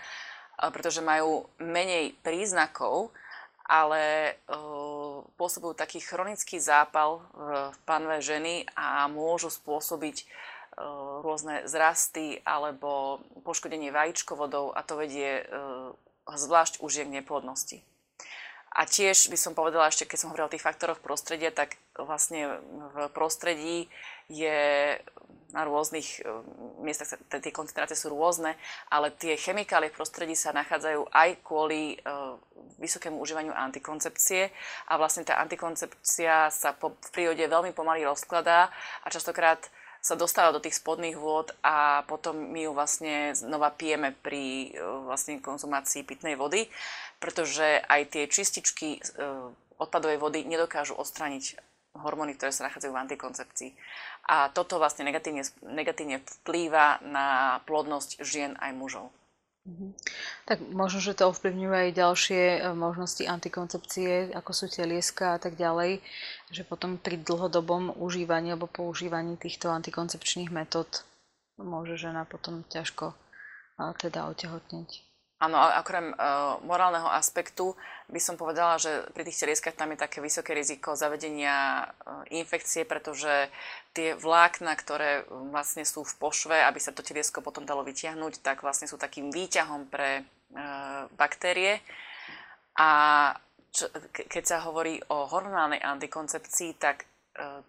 pretože 0.59 0.99
majú 0.99 1.47
menej 1.57 2.19
príznakov, 2.19 3.15
ale 3.69 4.33
uh, 4.49 5.21
spôsobujú 5.37 5.77
taký 5.77 6.01
chronický 6.01 6.57
zápal 6.57 7.21
v 7.37 7.77
panve 7.85 8.17
ženy 8.19 8.65
a 8.73 9.05
môžu 9.07 9.53
spôsobiť 9.53 10.25
uh, 10.25 11.21
rôzne 11.21 11.63
zrasty 11.69 12.41
alebo 12.41 13.21
poškodenie 13.45 13.93
vajíčkovodov 13.93 14.73
a 14.73 14.81
to 14.81 14.97
vedie 14.97 15.45
uh, 15.45 15.93
zvlášť 16.25 16.81
už 16.81 17.05
k 17.05 17.13
neplodnosti. 17.21 17.77
A 18.69 18.85
tiež 18.85 19.33
by 19.33 19.37
som 19.37 19.57
povedala 19.57 19.89
ešte, 19.89 20.05
keď 20.05 20.17
som 20.17 20.29
hovorila 20.29 20.49
o 20.49 20.53
tých 20.53 20.65
faktoroch 20.65 21.01
prostredia, 21.01 21.49
tak 21.49 21.81
vlastne 21.97 22.61
v 22.93 23.09
prostredí 23.09 23.89
je 24.29 24.97
na 25.49 25.65
rôznych 25.65 26.21
eh, 26.21 26.25
miestach, 26.81 27.17
tie 27.27 27.53
koncentrácie 27.53 27.97
sú 27.97 28.13
rôzne, 28.13 28.53
ale 28.93 29.09
tie 29.13 29.33
chemikálie 29.35 29.89
v 29.89 29.97
prostredí 29.97 30.37
sa 30.37 30.53
nachádzajú 30.53 31.09
aj 31.09 31.29
kvôli 31.43 31.97
uh, 32.05 32.37
vysokému 32.79 33.19
užívaniu 33.19 33.51
antikoncepcie. 33.51 34.53
A 34.87 34.93
vlastne 34.95 35.27
tá 35.27 35.41
antikoncepcia 35.41 36.53
sa 36.53 36.71
po, 36.71 36.95
v 36.95 37.09
prírode 37.11 37.43
veľmi 37.43 37.73
pomaly 37.75 38.05
rozkladá 38.05 38.69
a 39.03 39.07
častokrát 39.11 39.59
sa 39.99 40.15
dostáva 40.15 40.55
do 40.55 40.63
tých 40.63 40.79
spodných 40.79 41.19
vôd 41.19 41.51
a 41.59 42.07
potom 42.07 42.39
my 42.39 42.63
ju 42.63 42.71
vlastne 42.71 43.35
znova 43.35 43.75
pijeme 43.75 44.15
pri 44.15 44.71
uh, 44.71 45.03
vlastne 45.09 45.43
konzumácii 45.43 46.07
pitnej 46.07 46.39
vody, 46.39 46.71
pretože 47.19 47.83
aj 47.89 48.15
tie 48.15 48.23
čističky 48.31 49.03
odpadovej 49.75 50.19
vody 50.23 50.39
nedokážu 50.47 50.95
odstrániť 50.95 51.68
hormóny, 51.95 52.37
ktoré 52.37 52.53
sa 52.53 52.69
nachádzajú 52.69 52.91
v 52.93 53.01
antikoncepcii. 53.05 53.71
A 54.29 54.53
toto 54.53 54.77
vlastne 54.77 55.07
negatívne, 55.09 55.41
negatívne 55.65 56.21
vplýva 56.43 57.01
na 57.01 57.59
plodnosť 57.65 58.21
žien 58.21 58.53
aj 58.61 58.71
mužov. 58.77 59.09
Mhm. 59.67 59.93
Tak 60.49 60.57
možno, 60.73 61.03
že 61.03 61.13
to 61.13 61.29
ovplyvňuje 61.29 61.77
aj 61.77 61.91
ďalšie 61.93 62.41
e, 62.41 62.59
možnosti 62.73 63.21
antikoncepcie, 63.21 64.33
ako 64.33 64.51
sú 64.55 64.65
telieska 64.71 65.35
a 65.35 65.39
tak 65.41 65.59
ďalej, 65.59 66.01
že 66.49 66.63
potom 66.65 66.97
pri 66.97 67.21
dlhodobom 67.21 67.93
užívaní 67.99 68.55
alebo 68.55 68.65
používaní 68.65 69.37
týchto 69.37 69.69
antikoncepčných 69.69 70.49
metód 70.49 71.05
môže 71.59 71.99
žena 71.99 72.23
potom 72.23 72.63
ťažko 72.71 73.13
teda 73.99 74.27
otehotneť. 74.27 75.08
Áno, 75.39 75.55
ale 75.55 75.79
okrem 75.79 76.11
uh, 76.11 76.59
morálneho 76.67 77.07
aspektu 77.07 77.71
by 78.11 78.19
som 78.19 78.35
povedala, 78.35 78.75
že 78.75 79.07
pri 79.15 79.23
tých 79.23 79.39
telieskách 79.39 79.71
tam 79.71 79.95
je 79.95 80.03
také 80.03 80.19
vysoké 80.19 80.51
riziko 80.51 80.99
zavedenia 80.99 81.87
uh, 81.87 82.27
infekcie, 82.27 82.83
pretože 82.83 83.47
tie 83.95 84.19
vlákna, 84.19 84.75
ktoré 84.75 85.23
vlastne 85.31 85.87
sú 85.87 86.03
v 86.03 86.11
pošve, 86.19 86.59
aby 86.59 86.83
sa 86.83 86.91
to 86.91 87.07
teliesko 87.07 87.39
potom 87.39 87.63
dalo 87.63 87.87
vytiahnuť, 87.87 88.43
tak 88.43 88.67
vlastne 88.67 88.91
sú 88.91 88.99
takým 88.99 89.31
výťahom 89.31 89.87
pre 89.87 90.27
uh, 90.27 91.07
baktérie. 91.15 91.79
A 92.75 92.89
čo, 93.71 93.87
keď 94.11 94.43
sa 94.43 94.57
hovorí 94.67 94.99
o 95.07 95.23
hormonálnej 95.23 95.79
antikoncepcii, 95.79 96.75
tak 96.75 97.07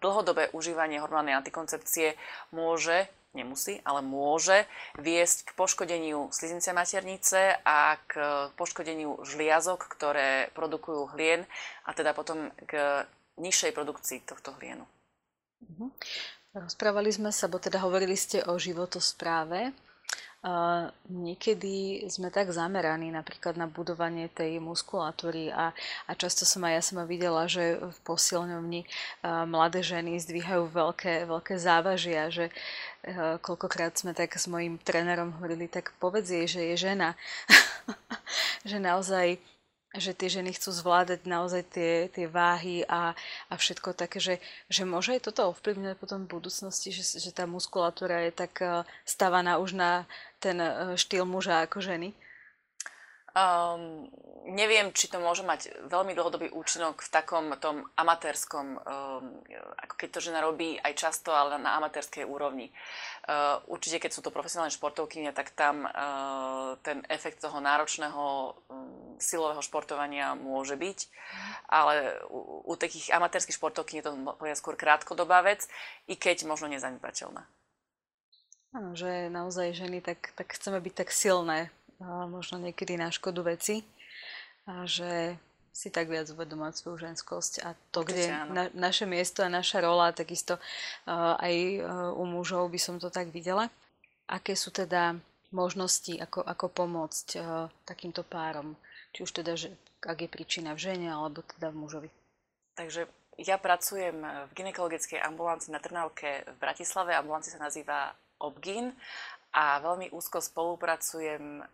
dlhodobé 0.03 0.51
užívanie 0.51 0.99
hormonálnej 0.99 1.37
antikoncepcie 1.39 2.19
môže 2.51 3.07
nemusí, 3.31 3.79
ale 3.87 4.03
môže 4.03 4.67
viesť 4.99 5.51
k 5.51 5.55
poškodeniu 5.55 6.27
sliznice 6.35 6.75
maternice 6.75 7.57
a 7.63 7.95
k 8.07 8.19
poškodeniu 8.59 9.23
žliazok, 9.23 9.87
ktoré 9.87 10.51
produkujú 10.51 11.15
hlien 11.15 11.47
a 11.87 11.95
teda 11.95 12.11
potom 12.11 12.51
k 12.67 13.03
nižšej 13.39 13.71
produkcii 13.71 14.19
tohto 14.27 14.51
hlienu. 14.59 14.83
Mhm. 15.63 15.87
Rozprávali 16.51 17.07
sme 17.15 17.31
sa, 17.31 17.47
bo 17.47 17.63
teda 17.63 17.79
hovorili 17.79 18.19
ste 18.19 18.43
o 18.43 18.59
životospráve 18.59 19.71
Uh, 20.41 20.89
niekedy 21.05 22.01
sme 22.09 22.33
tak 22.33 22.49
zameraní 22.49 23.13
napríklad 23.13 23.61
na 23.61 23.69
budovanie 23.69 24.25
tej 24.25 24.57
muskulatúry 24.57 25.53
a, 25.53 25.69
a 26.09 26.11
často 26.17 26.49
som 26.49 26.65
aj 26.65 26.73
ja 26.73 26.81
sama 26.81 27.05
videla, 27.05 27.45
že 27.45 27.77
v 27.77 27.97
posilňovni 28.01 28.81
uh, 28.81 29.45
mladé 29.45 29.85
ženy 29.85 30.17
zdvíhajú 30.17 30.73
veľké, 30.73 31.29
veľké 31.29 31.61
závažia, 31.61 32.33
že 32.33 32.49
koľkokrát 33.41 33.97
sme 33.97 34.13
tak 34.13 34.37
s 34.37 34.45
mojim 34.45 34.77
trénerom 34.77 35.33
hovorili, 35.37 35.65
tak 35.65 35.93
povedz 35.97 36.29
jej, 36.29 36.45
že 36.45 36.61
je 36.73 36.75
žena. 36.89 37.17
že 38.69 38.77
naozaj 38.77 39.41
že 39.91 40.15
tie 40.15 40.31
ženy 40.31 40.55
chcú 40.55 40.71
zvládať 40.71 41.27
naozaj 41.27 41.67
tie, 41.67 42.07
tie 42.15 42.23
váhy 42.23 42.87
a, 42.87 43.11
a 43.51 43.53
všetko 43.59 43.91
také, 43.91 44.23
že, 44.23 44.35
že 44.71 44.87
môže 44.87 45.11
aj 45.11 45.27
toto 45.27 45.51
ovplyvňovať 45.51 45.97
potom 45.99 46.23
v 46.23 46.31
budúcnosti, 46.39 46.95
že, 46.95 47.03
že 47.19 47.31
tá 47.35 47.43
muskulatúra 47.43 48.23
je 48.23 48.31
tak 48.31 48.63
stavaná 49.03 49.59
už 49.59 49.75
na 49.75 50.07
ten 50.39 50.55
e, 50.63 50.95
štýl 50.95 51.27
muža 51.27 51.67
ako 51.67 51.83
ženy? 51.83 52.15
Um, 53.31 54.11
neviem, 54.43 54.91
či 54.91 55.07
to 55.07 55.15
môže 55.23 55.47
mať 55.47 55.71
veľmi 55.87 56.11
dlhodobý 56.11 56.51
účinok 56.51 56.99
v 56.99 57.09
takom 57.13 57.55
tom 57.63 57.87
amatérskom, 57.95 58.75
um, 58.75 59.39
ako 59.79 59.93
keď 59.95 60.09
to 60.11 60.19
žena 60.19 60.43
robí 60.43 60.75
aj 60.75 60.99
často, 60.99 61.31
ale 61.31 61.55
na 61.55 61.79
amatérskej 61.79 62.27
úrovni. 62.27 62.75
Uh, 63.23 63.63
určite, 63.71 64.03
keď 64.03 64.11
sú 64.11 64.19
to 64.19 64.35
profesionálne 64.35 64.75
športovky, 64.75 65.23
tak 65.31 65.55
tam 65.55 65.87
uh, 65.87 66.75
ten 66.83 67.07
efekt 67.07 67.39
toho 67.39 67.63
náročného 67.63 68.23
um, 68.67 69.15
silového 69.15 69.63
športovania 69.63 70.35
môže 70.35 70.75
byť, 70.75 70.99
ale 71.71 72.19
u, 72.27 72.67
u 72.67 72.73
takých 72.75 73.15
amatérských 73.15 73.55
športovky 73.55 74.03
je 74.03 74.11
to 74.11 74.11
skôr 74.59 74.75
krátkodobá 74.75 75.39
vec, 75.45 75.71
i 76.11 76.19
keď 76.19 76.43
možno 76.43 76.67
nezanedbateľná. 76.67 77.47
Áno, 78.71 78.95
že 78.95 79.27
naozaj 79.27 79.75
ženy, 79.75 79.99
tak, 79.99 80.31
tak 80.39 80.55
chceme 80.55 80.79
byť 80.79 80.93
tak 81.03 81.11
silné 81.11 81.75
možno 82.27 82.57
niekedy 82.57 82.97
na 82.97 83.13
škodu 83.13 83.45
veci 83.45 83.85
a 84.65 84.85
že 84.89 85.37
si 85.71 85.87
tak 85.87 86.11
viac 86.11 86.27
uvedomať 86.27 86.73
svoju 86.75 86.97
ženskosť 87.07 87.53
a 87.63 87.71
to, 87.95 88.03
kde 88.03 88.27
na, 88.51 88.67
naše 88.75 89.07
miesto 89.07 89.39
a 89.39 89.47
naša 89.47 89.79
rola, 89.79 90.11
takisto 90.11 90.59
uh, 90.59 91.39
aj 91.39 91.55
uh, 91.79 92.19
u 92.19 92.27
mužov 92.27 92.67
by 92.67 92.79
som 92.79 92.99
to 92.99 93.07
tak 93.07 93.31
videla. 93.31 93.71
Aké 94.27 94.59
sú 94.59 94.75
teda 94.75 95.15
možnosti, 95.55 96.11
ako, 96.19 96.43
ako 96.43 96.65
pomôcť 96.75 97.27
uh, 97.39 97.71
takýmto 97.87 98.27
párom? 98.27 98.75
Či 99.15 99.19
už 99.23 99.31
teda, 99.31 99.55
že, 99.55 99.71
ak 100.03 100.27
je 100.27 100.29
príčina 100.31 100.75
v 100.75 100.91
žene, 100.91 101.07
alebo 101.07 101.39
teda 101.55 101.71
v 101.71 101.79
mužovi? 101.79 102.09
Takže 102.75 103.07
ja 103.39 103.55
pracujem 103.55 104.23
v 104.23 104.51
ginekologickej 104.55 105.23
ambulancii 105.23 105.71
na 105.71 105.79
Trnavke 105.79 106.43
v 106.47 106.55
Bratislave. 106.59 107.15
Ambulancia 107.15 107.55
sa 107.55 107.63
nazýva 107.63 108.11
Obgyn 108.39 108.91
a 109.51 109.83
veľmi 109.83 110.15
úzko 110.15 110.39
spolupracujem, 110.39 111.59
eh, 111.59 111.65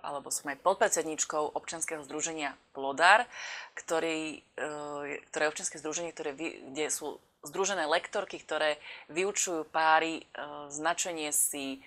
alebo 0.00 0.32
som 0.32 0.48
aj 0.48 0.64
podpredsedničkou 0.64 1.52
občianskeho 1.52 2.00
združenia 2.00 2.56
Plodar, 2.72 3.28
ktorý, 3.76 4.40
eh, 4.40 5.20
ktoré 5.28 5.42
je 5.44 5.52
občianske 5.52 5.76
združenie, 5.84 6.16
ktoré, 6.16 6.32
kde 6.32 6.86
sú 6.88 7.20
združené 7.44 7.84
lektorky, 7.84 8.40
ktoré 8.40 8.80
vyučujú 9.12 9.68
páry 9.68 10.24
eh, 10.24 10.26
značenie 10.72 11.28
si 11.32 11.84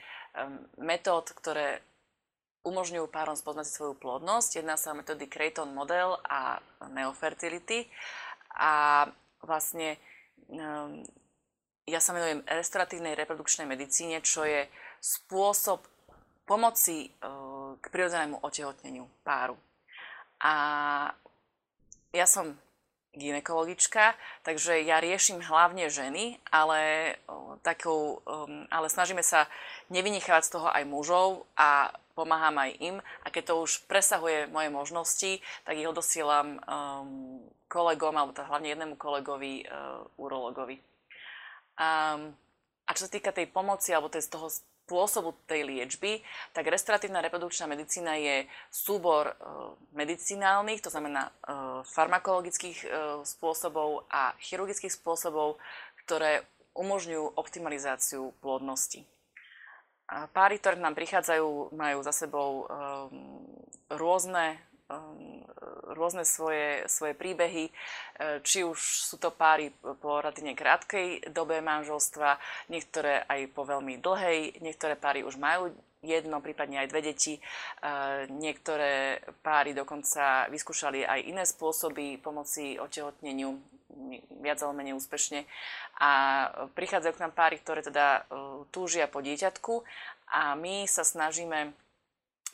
metód, 0.78 1.34
ktoré 1.34 1.82
umožňujú 2.62 3.10
párom 3.10 3.34
spoznať 3.34 3.74
svoju 3.74 3.98
plodnosť. 3.98 4.62
Jedná 4.62 4.78
sa 4.78 4.94
o 4.94 5.00
metódy 5.02 5.26
Creighton 5.26 5.74
model 5.74 6.22
a 6.30 6.62
Neofertility. 6.94 7.90
A 8.54 9.10
vlastne 9.42 9.98
ja 11.88 12.00
sa 12.04 12.12
venujem 12.12 12.44
restauratívnej 12.46 13.18
reprodukčnej 13.18 13.66
medicíne, 13.66 14.20
čo 14.20 14.44
je 14.44 14.70
spôsob 15.08 15.88
pomoci 16.44 17.08
e, 17.08 17.10
k 17.80 17.86
prirodzenému 17.88 18.44
otehotneniu 18.44 19.08
páru. 19.24 19.56
A 20.44 20.54
ja 22.12 22.28
som 22.28 22.60
ginekologička, 23.16 24.14
takže 24.44 24.84
ja 24.84 25.00
riešim 25.00 25.40
hlavne 25.40 25.88
ženy, 25.88 26.36
ale, 26.52 26.80
e, 26.80 27.36
takou, 27.64 28.20
ale 28.68 28.88
snažíme 28.92 29.24
sa 29.24 29.48
nevynechávať 29.88 30.44
z 30.44 30.54
toho 30.60 30.68
aj 30.68 30.84
mužov 30.84 31.48
a 31.56 31.96
pomáham 32.12 32.60
aj 32.60 32.72
im. 32.84 32.98
A 33.24 33.32
keď 33.32 33.56
to 33.56 33.64
už 33.64 33.88
presahuje 33.88 34.52
moje 34.52 34.70
možnosti, 34.70 35.32
tak 35.64 35.80
ich 35.80 35.88
odosielam 35.88 36.60
kolegom, 37.68 38.16
alebo 38.16 38.32
teda 38.34 38.48
hlavne 38.48 38.72
jednému 38.72 38.96
kolegovi, 38.96 39.68
uh, 39.68 40.02
urologovi. 40.16 40.80
Um, 41.78 42.34
a 42.88 42.96
čo 42.96 43.06
sa 43.06 43.12
týka 43.12 43.36
tej 43.36 43.52
pomoci, 43.52 43.92
alebo 43.92 44.08
tej, 44.08 44.24
z 44.24 44.32
toho 44.32 44.48
spôsobu 44.88 45.36
tej 45.52 45.68
liečby, 45.68 46.24
tak 46.56 46.72
restauratívna 46.72 47.20
reprodukčná 47.20 47.68
medicína 47.68 48.16
je 48.16 48.48
súbor 48.72 49.28
e, 49.28 49.36
medicinálnych, 49.92 50.80
to 50.80 50.88
znamená 50.88 51.28
e, 51.28 51.32
farmakologických 51.92 52.88
e, 52.88 52.88
spôsobov 53.28 54.08
a 54.08 54.32
chirurgických 54.40 54.96
spôsobov, 54.96 55.60
ktoré 56.08 56.48
umožňujú 56.72 57.36
optimalizáciu 57.36 58.32
plodnosti. 58.40 59.04
Páry, 60.08 60.56
ktoré 60.56 60.80
nám 60.80 60.96
prichádzajú, 60.96 61.76
majú 61.76 62.00
za 62.00 62.16
sebou 62.16 62.64
rôzne 63.92 64.56
rôzne 65.92 66.24
svoje, 66.24 66.88
svoje 66.88 67.12
príbehy, 67.12 67.68
uh, 67.68 68.40
či 68.44 68.64
už 68.64 68.80
sú 68.80 69.20
to 69.20 69.36
páry 69.36 69.72
po 70.00 70.24
relatívne 70.24 70.56
krátkej 70.56 71.28
dobe 71.36 71.60
manželstva, 71.60 72.40
niektoré 72.72 73.28
aj 73.28 73.52
po 73.52 73.68
veľmi 73.68 74.00
dlhej, 74.00 74.64
niektoré 74.64 74.96
páry 74.96 75.28
už 75.28 75.36
majú 75.36 75.76
jedno, 76.00 76.40
prípadne 76.40 76.80
aj 76.86 76.92
dve 76.94 77.02
deti. 77.04 77.36
Uh, 77.84 78.32
niektoré 78.32 79.20
páry 79.44 79.76
dokonca 79.76 80.48
vyskúšali 80.48 81.04
aj 81.04 81.20
iné 81.28 81.44
spôsoby 81.44 82.16
pomoci 82.24 82.80
otehotneniu, 82.80 83.60
viac 84.40 84.62
alebo 84.64 84.78
menej 84.78 84.96
úspešne. 84.96 85.44
A 86.00 86.12
prichádzajú 86.78 87.14
k 87.18 87.24
nám 87.28 87.34
páry, 87.36 87.60
ktoré 87.60 87.84
teda 87.84 88.24
uh, 88.30 88.64
túžia 88.72 89.10
po 89.12 89.20
dieťatku 89.20 89.84
a 90.32 90.56
my 90.56 90.88
sa 90.88 91.04
snažíme 91.04 91.76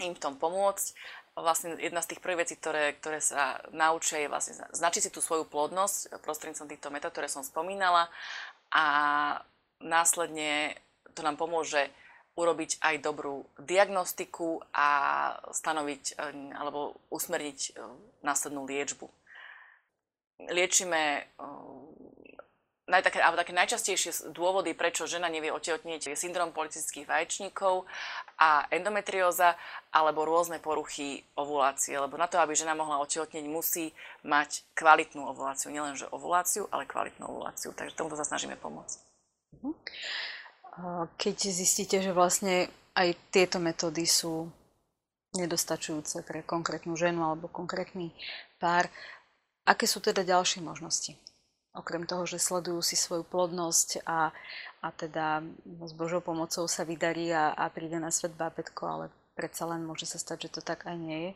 im 0.01 0.17
v 0.17 0.21
tom 0.21 0.33
pomôcť 0.41 0.97
vlastne 1.33 1.73
jedna 1.81 2.01
z 2.05 2.13
tých 2.13 2.21
prvých 2.21 2.45
vecí, 2.45 2.55
ktoré, 2.57 2.93
ktoré 3.01 3.17
sa 3.17 3.57
naučia, 3.73 4.21
je 4.21 4.31
vlastne 4.31 4.53
značiť 4.69 5.09
si 5.09 5.13
tú 5.13 5.19
svoju 5.19 5.49
plodnosť 5.49 6.21
prostredníctvom 6.21 6.69
týchto 6.69 6.89
metód, 6.93 7.11
ktoré 7.13 7.25
som 7.25 7.41
spomínala 7.41 8.09
a 8.69 8.85
následne 9.81 10.77
to 11.13 11.21
nám 11.21 11.37
pomôže 11.37 11.89
urobiť 12.33 12.81
aj 12.81 12.95
dobrú 13.05 13.45
diagnostiku 13.61 14.61
a 14.73 14.89
stanoviť 15.53 16.03
eh, 16.17 16.57
alebo 16.57 16.97
usmerniť 17.13 17.59
eh, 17.69 17.73
následnú 18.25 18.65
liečbu. 18.65 19.05
Liečíme 20.43 21.29
eh, 22.87 22.91
naj, 22.91 23.01
také, 23.07 23.19
alebo 23.23 23.39
také 23.39 23.55
najčastejšie 23.55 24.35
dôvody, 24.35 24.75
prečo 24.75 25.07
žena 25.07 25.31
nevie 25.31 25.51
otehotnieť, 25.55 26.11
je 26.11 26.17
syndrom 26.19 26.51
polycystických 26.51 27.07
vaječníkov 27.07 27.87
a 28.39 28.67
endometrióza 28.69 29.55
alebo 29.95 30.27
rôzne 30.27 30.59
poruchy 30.59 31.23
ovulácie. 31.39 31.95
Lebo 31.95 32.19
na 32.19 32.27
to, 32.27 32.39
aby 32.43 32.55
žena 32.55 32.75
mohla 32.75 32.99
otehotnieť, 32.99 33.45
musí 33.47 33.95
mať 34.27 34.67
kvalitnú 34.75 35.23
ovuláciu. 35.31 35.71
Nielenže 35.71 36.11
ovuláciu, 36.11 36.67
ale 36.71 36.83
kvalitnú 36.83 37.23
ovuláciu. 37.23 37.71
Takže 37.71 37.95
tomuto 37.95 38.19
sa 38.19 38.27
snažíme 38.27 38.59
pomôcť. 38.59 38.97
Mhm. 39.61 39.71
Keď 41.21 41.37
zistíte, 41.53 42.01
že 42.01 42.09
vlastne 42.09 42.65
aj 42.97 43.13
tieto 43.29 43.61
metódy 43.61 44.09
sú 44.09 44.49
nedostačujúce 45.33 46.21
pre 46.25 46.45
konkrétnu 46.45 46.93
ženu 46.93 47.25
alebo 47.25 47.49
konkrétny 47.49 48.13
pár, 48.61 48.89
aké 49.65 49.89
sú 49.89 50.01
teda 50.01 50.21
ďalšie 50.21 50.61
možnosti? 50.61 51.17
Okrem 51.73 52.05
toho, 52.05 52.23
že 52.29 52.37
sledujú 52.37 52.79
si 52.85 52.93
svoju 52.93 53.25
plodnosť 53.25 54.05
a, 54.05 54.29
a 54.81 54.87
teda 54.93 55.41
s 55.81 55.93
Božou 55.97 56.21
pomocou 56.21 56.69
sa 56.69 56.85
vydarí 56.85 57.33
a, 57.33 57.53
a 57.53 57.67
príde 57.73 57.97
na 57.97 58.13
svet 58.13 58.37
bábetko, 58.37 58.83
ale 58.85 59.05
predsa 59.33 59.65
len 59.65 59.81
môže 59.81 60.05
sa 60.05 60.21
stať, 60.21 60.47
že 60.47 60.53
to 60.57 60.61
tak 60.61 60.85
aj 60.85 60.97
nie 60.97 61.17
je. 61.19 61.31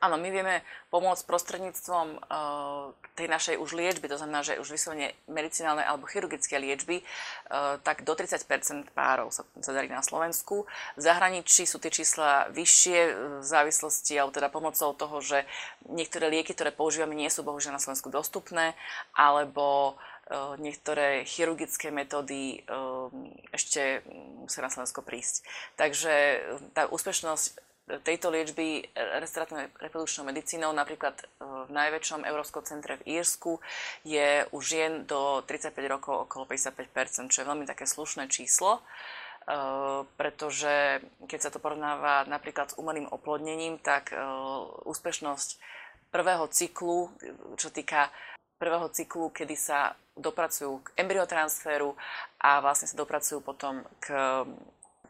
Áno, 0.00 0.20
my 0.20 0.28
vieme 0.28 0.60
pomôcť 0.92 1.24
prostredníctvom 1.24 2.06
uh, 2.20 2.92
tej 3.16 3.26
našej 3.32 3.56
už 3.56 3.72
liečby, 3.72 4.12
to 4.12 4.20
znamená, 4.20 4.44
že 4.44 4.60
už 4.60 4.68
vyslovene 4.68 5.16
medicinálne 5.24 5.80
alebo 5.80 6.04
chirurgické 6.04 6.60
liečby, 6.60 7.00
uh, 7.00 7.80
tak 7.80 8.04
do 8.04 8.12
30 8.12 8.44
párov 8.92 9.32
sa, 9.32 9.48
sa 9.60 9.72
darí 9.72 9.88
na 9.88 10.04
Slovensku. 10.04 10.68
V 10.96 11.00
zahraničí 11.00 11.64
sú 11.64 11.80
tie 11.80 11.88
čísla 11.88 12.52
vyššie 12.52 12.98
v 13.40 13.44
závislosti, 13.44 14.20
alebo 14.20 14.36
teda 14.36 14.52
pomocou 14.52 14.92
toho, 14.92 15.16
že 15.24 15.48
niektoré 15.88 16.28
lieky, 16.28 16.52
ktoré 16.52 16.70
používame, 16.72 17.16
nie 17.16 17.32
sú 17.32 17.40
bohužiaľ 17.40 17.80
na 17.80 17.82
Slovensku 17.82 18.12
dostupné, 18.12 18.76
alebo 19.16 19.96
niektoré 20.58 21.22
chirurgické 21.22 21.94
metódy 21.94 22.66
ešte 23.54 24.02
musia 24.42 24.58
na 24.58 24.70
Slovensko 24.74 25.06
prísť. 25.06 25.46
Takže 25.78 26.42
tá 26.74 26.90
úspešnosť 26.90 27.62
tejto 27.86 28.34
liečby 28.34 28.82
restoratívnou 29.22 29.70
reprodukčnou 29.78 30.26
medicínou, 30.26 30.74
napríklad 30.74 31.14
e, 31.22 31.24
v 31.66 31.70
najväčšom 31.70 32.26
Európskom 32.26 32.66
centre 32.66 32.98
v 32.98 33.22
Írsku, 33.22 33.62
je 34.02 34.42
u 34.50 34.58
žien 34.58 35.06
do 35.06 35.46
35 35.46 35.70
rokov 35.86 36.26
okolo 36.26 36.50
55%, 36.50 37.30
čo 37.30 37.38
je 37.42 37.48
veľmi 37.48 37.62
také 37.62 37.86
slušné 37.86 38.26
číslo, 38.26 38.78
e, 38.78 38.80
pretože 40.18 40.98
keď 41.30 41.38
sa 41.38 41.50
to 41.54 41.62
porovnáva 41.62 42.26
napríklad 42.26 42.74
s 42.74 42.78
umelým 42.78 43.06
oplodnením, 43.06 43.78
tak 43.78 44.10
e, 44.10 44.18
úspešnosť 44.82 45.62
prvého 46.10 46.50
cyklu, 46.50 47.14
čo 47.54 47.70
týka 47.70 48.10
prvého 48.58 48.90
cyklu, 48.90 49.30
kedy 49.30 49.54
sa 49.54 49.94
dopracujú 50.16 50.80
k 50.80 50.92
embryotransferu 50.96 51.92
a 52.40 52.58
vlastne 52.64 52.88
sa 52.88 52.96
dopracujú 52.96 53.44
potom 53.44 53.84
k 54.00 54.16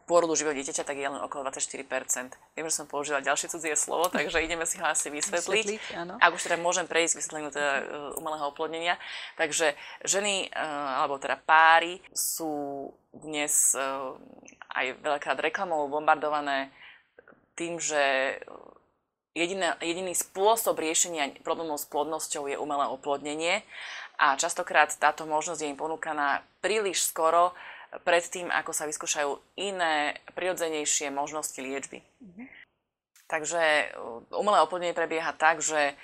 pôrodu 0.07 0.39
živého 0.39 0.55
dieťaťa, 0.55 0.87
tak 0.87 0.95
je 0.95 1.11
len 1.11 1.19
okolo 1.19 1.51
24%. 1.51 2.31
Viem, 2.55 2.65
že 2.71 2.73
som 2.79 2.87
použila 2.87 3.19
ďalšie 3.19 3.51
cudzie 3.51 3.75
slovo, 3.75 4.07
takže 4.15 4.39
ideme 4.39 4.63
si 4.63 4.79
ho 4.79 4.87
asi 4.87 5.11
vysvetliť. 5.11 5.65
vysvetliť. 5.67 6.23
Ak 6.23 6.31
už 6.31 6.41
teda 6.47 6.57
môžem 6.57 6.87
prejsť 6.87 7.13
k 7.13 7.19
vysvetleniu 7.19 7.51
teda 7.51 7.71
e, 7.75 7.83
umelého 8.15 8.47
oplodnenia. 8.47 8.95
Takže 9.35 9.75
ženy, 10.07 10.47
e, 10.47 10.63
alebo 11.03 11.19
teda 11.19 11.35
páry 11.43 11.99
sú 12.15 12.87
dnes 13.11 13.75
e, 13.75 13.83
aj 14.71 14.85
veľakrát 15.03 15.37
reklamou 15.43 15.91
bombardované 15.91 16.71
tým, 17.59 17.75
že 17.75 18.37
jediný, 19.35 19.75
jediný 19.83 20.13
spôsob 20.15 20.79
riešenia 20.79 21.35
problémov 21.43 21.83
s 21.83 21.89
plodnosťou 21.91 22.47
je 22.47 22.55
umelé 22.55 22.85
oplodnenie 22.87 23.61
a 24.17 24.33
častokrát 24.39 24.89
táto 24.97 25.29
možnosť 25.29 25.61
je 25.61 25.69
im 25.69 25.77
ponúkaná 25.77 26.41
príliš 26.61 27.05
skoro 27.05 27.53
pred 28.03 28.23
tým, 28.27 28.47
ako 28.51 28.71
sa 28.73 28.89
vyskúšajú 28.89 29.59
iné, 29.59 30.17
prirodzenejšie 30.33 31.11
možnosti 31.11 31.57
liečby. 31.57 32.03
Mm-hmm. 32.03 32.47
Takže 33.27 33.91
umelé 34.31 34.57
oplodnenie 34.63 34.95
prebieha 34.95 35.35
tak, 35.35 35.59
že 35.59 35.99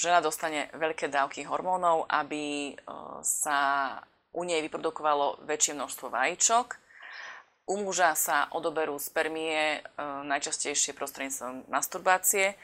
žena 0.00 0.24
dostane 0.24 0.72
veľké 0.72 1.12
dávky 1.12 1.44
hormónov, 1.44 2.08
aby 2.08 2.72
sa 3.20 3.92
u 4.32 4.46
nej 4.48 4.64
vyprodukovalo 4.64 5.44
väčšie 5.44 5.76
množstvo 5.76 6.06
vajíčok 6.08 6.80
u 7.70 7.78
muža 7.78 8.18
sa 8.18 8.50
odoberú 8.50 8.98
spermie 8.98 9.78
e, 9.78 9.80
najčastejšie 10.26 10.90
prostredníctvom 10.90 11.70
masturbácie 11.70 12.58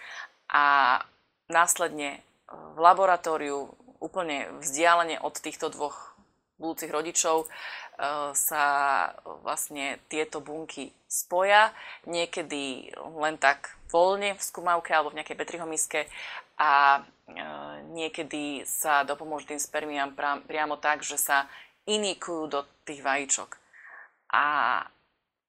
a 0.51 0.99
následne 1.47 2.19
e, 2.19 2.21
v 2.51 2.79
laboratóriu 2.83 3.71
úplne 4.03 4.51
vzdialene 4.59 5.23
od 5.23 5.39
týchto 5.39 5.71
dvoch 5.71 6.16
budúcich 6.57 6.91
rodičov 6.93 7.45
e, 7.45 7.49
sa 8.33 8.65
vlastne 9.45 10.01
tieto 10.09 10.41
bunky 10.41 10.93
spoja, 11.07 11.73
niekedy 12.09 12.93
len 12.97 13.37
tak 13.37 13.77
voľne 13.93 14.35
v 14.35 14.43
skúmavke 14.43 14.93
alebo 14.93 15.15
v 15.15 15.23
nejakej 15.23 15.37
petrihomiske 15.39 16.01
a 16.57 17.05
niekedy 17.93 18.63
sa 18.65 19.03
dopomôžu 19.03 19.55
tým 19.55 19.61
spermiám 19.61 20.15
priamo 20.47 20.79
tak, 20.79 21.03
že 21.03 21.19
sa 21.19 21.51
inikujú 21.87 22.49
do 22.51 22.61
tých 22.87 23.03
vajíčok. 23.03 23.59
A 24.31 24.45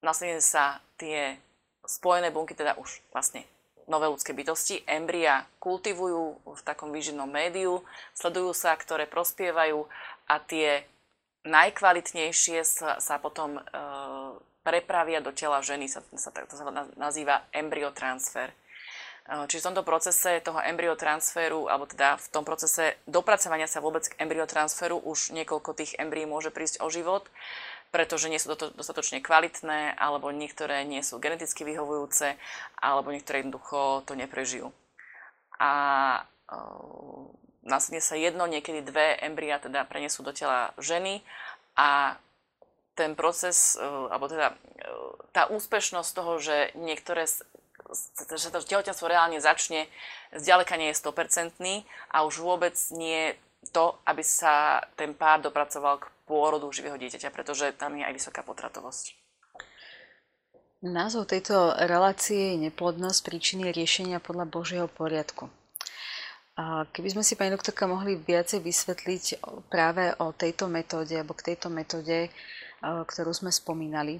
následne 0.01 0.41
sa 0.41 0.81
tie 0.97 1.37
spojené 1.85 2.29
bunky, 2.33 2.53
teda 2.53 2.77
už 2.77 3.01
vlastne 3.13 3.45
nové 3.87 4.11
ľudské 4.11 4.35
bytosti, 4.35 4.83
embria 4.83 5.47
kultivujú 5.63 6.43
v 6.43 6.61
takom 6.67 6.91
výživnom 6.91 7.29
médiu, 7.29 7.81
sledujú 8.11 8.51
sa, 8.51 8.75
ktoré 8.75 9.07
prospievajú 9.07 9.87
a 10.27 10.35
tie 10.43 10.83
najkvalitnejšie 11.47 12.59
sa, 12.67 12.99
sa 12.99 13.15
potom 13.17 13.57
e, 13.57 13.61
prepravia 14.61 15.23
do 15.23 15.31
tela 15.31 15.63
ženy, 15.63 15.87
sa, 15.87 16.03
sa, 16.19 16.29
to 16.29 16.53
sa 16.53 16.67
nazýva 16.99 17.47
embryotransfer. 17.55 18.51
E, 18.51 18.55
čiže 19.47 19.63
v 19.63 19.67
tomto 19.71 19.83
procese 19.87 20.43
toho 20.43 20.59
embryotransferu, 20.59 21.71
alebo 21.71 21.87
teda 21.87 22.19
v 22.19 22.27
tom 22.29 22.43
procese 22.43 22.99
dopracovania 23.07 23.71
sa 23.71 23.79
vôbec 23.79 24.03
k 24.05 24.19
embryotransferu 24.19 24.99
už 24.99 25.31
niekoľko 25.31 25.71
tých 25.73 25.95
embryí 25.95 26.27
môže 26.27 26.51
prísť 26.51 26.83
o 26.83 26.91
život 26.91 27.25
pretože 27.87 28.27
nie 28.27 28.39
sú 28.39 28.51
dostatočne 28.53 29.23
kvalitné, 29.23 29.95
alebo 29.95 30.31
niektoré 30.35 30.83
nie 30.83 30.99
sú 30.99 31.23
geneticky 31.23 31.63
vyhovujúce, 31.63 32.35
alebo 32.83 33.15
niektoré 33.15 33.41
jednoducho 33.41 34.03
to 34.03 34.13
neprežijú. 34.13 34.75
A 35.57 35.71
uh, 36.51 37.31
následne 37.67 37.99
sa 37.99 38.15
jedno, 38.15 38.47
niekedy 38.47 38.81
dve 38.81 39.19
embria 39.19 39.59
teda 39.59 39.83
prenesú 39.83 40.23
do 40.23 40.31
tela 40.31 40.71
ženy 40.79 41.21
a 41.75 42.15
ten 42.97 43.13
proces, 43.13 43.77
uh, 43.77 44.09
alebo 44.09 44.31
teda 44.31 44.55
uh, 44.55 45.13
tá 45.35 45.45
úspešnosť 45.51 46.09
toho, 46.15 46.39
že 46.39 46.71
niektoré 46.79 47.27
že 48.35 48.51
to 48.51 48.59
tehotenstvo 48.59 49.07
reálne 49.07 49.39
začne, 49.39 49.87
zďaleka 50.35 50.75
nie 50.75 50.91
je 50.91 50.99
100% 50.99 51.55
a 52.11 52.17
už 52.27 52.43
vôbec 52.43 52.75
nie 52.91 53.31
to, 53.71 53.95
aby 54.03 54.23
sa 54.23 54.83
ten 54.99 55.15
pár 55.15 55.39
dopracoval 55.39 56.03
k 56.03 56.11
pôrodu 56.27 56.67
živého 56.71 56.99
dieťaťa, 56.99 57.31
pretože 57.31 57.71
tam 57.75 57.95
je 57.95 58.03
aj 58.03 58.13
vysoká 58.15 58.43
potratovosť. 58.43 59.15
Názov 60.83 61.25
tejto 61.25 61.73
relácie 61.73 62.53
je 62.53 62.69
neplodnosť, 62.69 63.19
príčiny 63.25 63.73
riešenia 63.73 64.21
podľa 64.21 64.45
Božieho 64.45 64.85
poriadku. 64.85 65.49
Keby 66.57 67.13
sme 67.13 67.21
si, 67.21 67.37
pani 67.37 67.53
doktorka, 67.53 67.85
mohli 67.85 68.17
viacej 68.17 68.65
vysvetliť 68.65 69.45
práve 69.69 70.09
o 70.17 70.33
tejto 70.33 70.65
metóde, 70.65 71.13
alebo 71.13 71.37
k 71.37 71.53
tejto 71.53 71.69
metóde, 71.69 72.33
ktorú 72.81 73.29
sme 73.29 73.53
spomínali, 73.53 74.17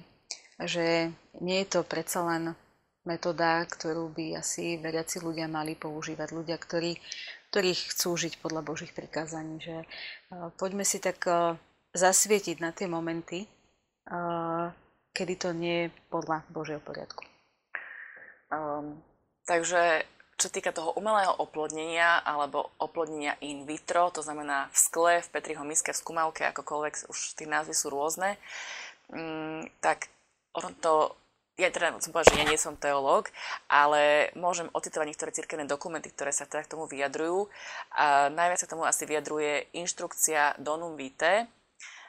že 0.62 1.10
nie 1.42 1.58
je 1.66 1.68
to 1.74 1.80
predsa 1.82 2.22
len 2.22 2.54
metóda, 3.02 3.66
ktorú 3.66 4.14
by 4.14 4.38
asi 4.38 4.78
veriaci 4.78 5.18
ľudia 5.18 5.50
mali 5.50 5.74
používať. 5.74 6.30
Ľudia, 6.30 6.54
ktorí, 6.62 6.94
ktorí 7.50 7.70
chcú 7.74 8.14
žiť 8.14 8.38
podľa 8.38 8.62
Božích 8.62 8.94
prikázaní. 8.94 9.58
Že, 9.58 9.76
poďme 10.54 10.86
si 10.86 11.02
tak 11.02 11.18
zasvietiť 11.90 12.62
na 12.62 12.70
tie 12.70 12.86
momenty, 12.86 13.50
kedy 15.10 15.34
to 15.42 15.50
nie 15.50 15.90
je 15.90 15.94
podľa 16.06 16.46
Božieho 16.54 16.78
poriadku. 16.78 17.26
Um, 18.48 19.02
takže 19.42 20.06
čo 20.38 20.48
týka 20.48 20.70
toho 20.70 20.94
umelého 20.94 21.34
oplodnenia 21.34 22.22
alebo 22.22 22.70
oplodnenia 22.78 23.34
in 23.42 23.66
vitro, 23.66 24.14
to 24.14 24.22
znamená 24.22 24.70
v 24.70 24.78
skle, 24.78 25.14
v 25.18 25.32
Petriho 25.34 25.66
miske, 25.66 25.90
v 25.90 25.98
skúmavke, 25.98 26.46
akokoľvek, 26.46 27.10
už 27.10 27.18
tie 27.34 27.50
názvy 27.50 27.74
sú 27.74 27.90
rôzne, 27.90 28.38
um, 29.10 29.66
tak 29.82 30.06
ono 30.54 30.70
to 30.78 31.18
ja 31.58 31.74
teda 31.74 31.98
som 31.98 32.14
povedať, 32.14 32.38
že 32.38 32.38
ja 32.38 32.46
nie 32.46 32.54
som 32.54 32.78
teológ, 32.78 33.34
ale 33.66 34.30
môžem 34.38 34.70
ocitovať 34.70 35.10
niektoré 35.10 35.30
cirkevné 35.34 35.66
dokumenty, 35.66 36.06
ktoré 36.14 36.30
sa 36.30 36.46
teda 36.46 36.62
k 36.62 36.70
tomu 36.70 36.86
vyjadrujú. 36.86 37.50
A 37.98 38.30
najviac 38.30 38.62
sa 38.62 38.70
tomu 38.70 38.86
asi 38.86 39.02
vyjadruje 39.10 39.66
inštrukcia 39.74 40.54
Donum 40.62 40.94
Vitae, 40.94 41.50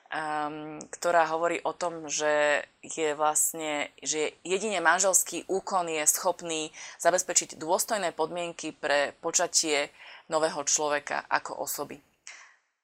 um, 0.10 0.82
ktorá 0.89 1.30
hovorí 1.30 1.62
o 1.62 1.74
tom, 1.74 2.10
že 2.10 2.65
je 2.82 3.13
vlastne, 3.13 3.93
že 4.02 4.34
jedine 4.41 4.82
manželský 4.82 5.45
úkon 5.45 5.89
je 5.89 6.04
schopný 6.10 6.74
zabezpečiť 6.98 7.62
dôstojné 7.62 8.13
podmienky 8.13 8.74
pre 8.74 9.13
počatie 9.22 9.93
nového 10.30 10.65
človeka 10.65 11.26
ako 11.30 11.62
osoby. 11.62 12.02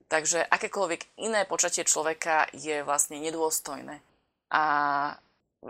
Takže 0.05 0.45
akékoľvek 0.45 1.17
iné 1.25 1.49
počatie 1.49 1.81
človeka 1.81 2.45
je 2.53 2.85
vlastne 2.85 3.17
nedôstojné. 3.17 3.97
A 4.53 4.63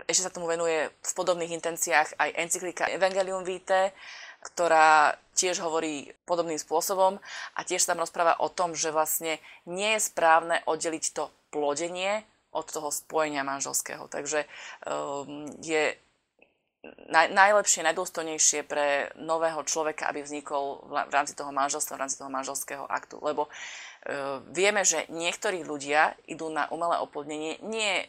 ešte 0.04 0.28
sa 0.28 0.34
tomu 0.34 0.44
venuje 0.44 0.92
v 0.92 1.12
podobných 1.16 1.56
intenciách 1.56 2.20
aj 2.20 2.36
encyklika 2.36 2.92
Evangelium 2.92 3.48
Vitae, 3.48 3.96
ktorá 4.44 5.16
tiež 5.32 5.64
hovorí 5.64 6.12
podobným 6.28 6.60
spôsobom 6.60 7.16
a 7.56 7.60
tiež 7.64 7.82
sa 7.82 7.96
tam 7.96 8.04
rozpráva 8.04 8.36
o 8.44 8.52
tom, 8.52 8.76
že 8.76 8.92
vlastne 8.92 9.40
nie 9.64 9.96
je 9.96 10.04
správne 10.04 10.60
oddeliť 10.68 11.04
to 11.16 11.32
plodenie 11.56 12.20
od 12.52 12.68
toho 12.68 12.92
spojenia 12.92 13.40
manželského. 13.40 14.04
Takže 14.12 14.44
um, 14.84 15.48
je 15.64 15.96
naj, 17.08 17.32
najlepšie, 17.32 17.80
najdôstojnejšie 17.88 18.60
pre 18.68 19.08
nového 19.16 19.64
človeka, 19.64 20.12
aby 20.12 20.20
vznikol 20.20 20.84
v 20.84 21.12
rámci 21.12 21.32
toho 21.32 21.48
manželstva, 21.48 21.96
v 21.96 22.02
rámci 22.04 22.16
toho 22.20 22.28
manželského 22.28 22.84
aktu. 22.84 23.16
Lebo 23.24 23.48
uh, 23.48 24.44
vieme, 24.52 24.84
že 24.84 25.08
niektorí 25.08 25.64
ľudia 25.64 26.12
idú 26.28 26.52
na 26.52 26.68
umelé 26.68 27.00
oplodnenie 27.00 27.56
nie 27.64 28.04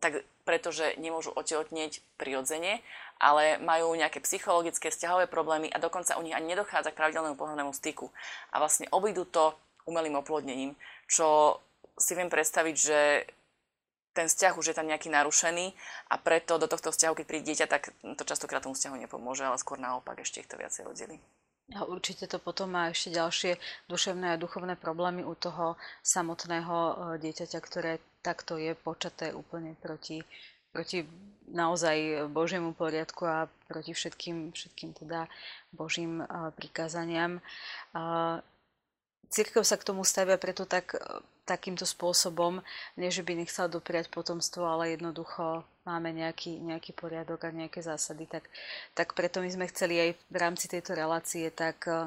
tak 0.00 0.24
pretože 0.48 0.96
nemôžu 0.96 1.30
otehotnieť 1.36 2.00
prirodzene, 2.16 2.80
ale 3.20 3.60
majú 3.60 3.92
nejaké 3.92 4.18
psychologické, 4.24 4.88
vzťahové 4.88 5.28
problémy 5.28 5.68
a 5.68 5.78
dokonca 5.78 6.16
u 6.16 6.24
nich 6.24 6.34
ani 6.34 6.56
nedochádza 6.56 6.90
k 6.90 6.98
pravidelnému 6.98 7.36
pohľadnému 7.36 7.70
styku. 7.76 8.08
A 8.50 8.58
vlastne 8.58 8.88
obídu 8.90 9.28
to 9.28 9.52
umelým 9.84 10.16
oplodnením, 10.16 10.72
čo 11.06 11.60
si 12.00 12.12
viem 12.16 12.32
predstaviť, 12.32 12.76
že 12.76 12.98
ten 14.10 14.26
vzťah 14.26 14.58
už 14.58 14.72
je 14.72 14.76
tam 14.76 14.90
nejaký 14.90 15.06
narušený 15.06 15.70
a 16.10 16.14
preto 16.18 16.58
do 16.58 16.66
tohto 16.66 16.90
vzťahu, 16.90 17.14
keď 17.14 17.26
príde 17.28 17.48
dieťa, 17.54 17.66
tak 17.70 17.94
to 18.18 18.22
častokrát 18.26 18.64
tomu 18.64 18.74
vzťahu 18.74 19.06
nepomôže, 19.06 19.46
ale 19.46 19.60
skôr 19.60 19.78
naopak 19.78 20.18
ešte 20.18 20.42
ich 20.42 20.50
to 20.50 20.58
viacej 20.58 20.88
oddelí. 20.88 21.22
A 21.70 21.86
určite 21.86 22.26
to 22.26 22.42
potom 22.42 22.74
má 22.74 22.90
ešte 22.90 23.14
ďalšie 23.14 23.54
duševné 23.86 24.34
a 24.34 24.40
duchovné 24.40 24.74
problémy 24.74 25.22
u 25.22 25.38
toho 25.38 25.78
samotného 26.02 26.74
e, 26.74 26.92
dieťaťa, 27.22 27.58
ktoré 27.62 28.02
takto 28.26 28.58
je 28.58 28.74
počaté 28.74 29.30
úplne 29.30 29.78
proti, 29.78 30.26
proti 30.74 31.06
naozaj 31.46 32.26
Božiemu 32.34 32.74
poriadku 32.74 33.22
a 33.22 33.46
proti 33.70 33.94
všetkým, 33.94 34.50
všetkým 34.50 34.98
teda 34.98 35.30
Božím 35.70 36.26
e, 36.26 36.50
prikázaniam. 36.58 37.38
Církev 39.30 39.62
sa 39.62 39.78
k 39.78 39.86
tomu 39.86 40.02
stavia 40.02 40.34
preto 40.42 40.66
tak, 40.66 40.98
takýmto 41.50 41.82
spôsobom, 41.82 42.62
nie 42.94 43.10
že 43.10 43.26
by 43.26 43.34
nechcel 43.42 43.66
dopriať 43.66 44.06
potomstvo, 44.14 44.62
ale 44.62 44.94
jednoducho 44.94 45.66
máme 45.82 46.14
nejaký, 46.14 46.62
nejaký 46.62 46.94
poriadok 46.94 47.50
a 47.50 47.50
nejaké 47.50 47.82
zásady, 47.82 48.30
tak, 48.30 48.46
tak 48.94 49.18
preto 49.18 49.42
my 49.42 49.50
sme 49.50 49.66
chceli 49.66 49.98
aj 49.98 50.10
v 50.30 50.36
rámci 50.38 50.70
tejto 50.70 50.94
relácie 50.94 51.50
tak 51.50 51.82
uh, 51.90 52.06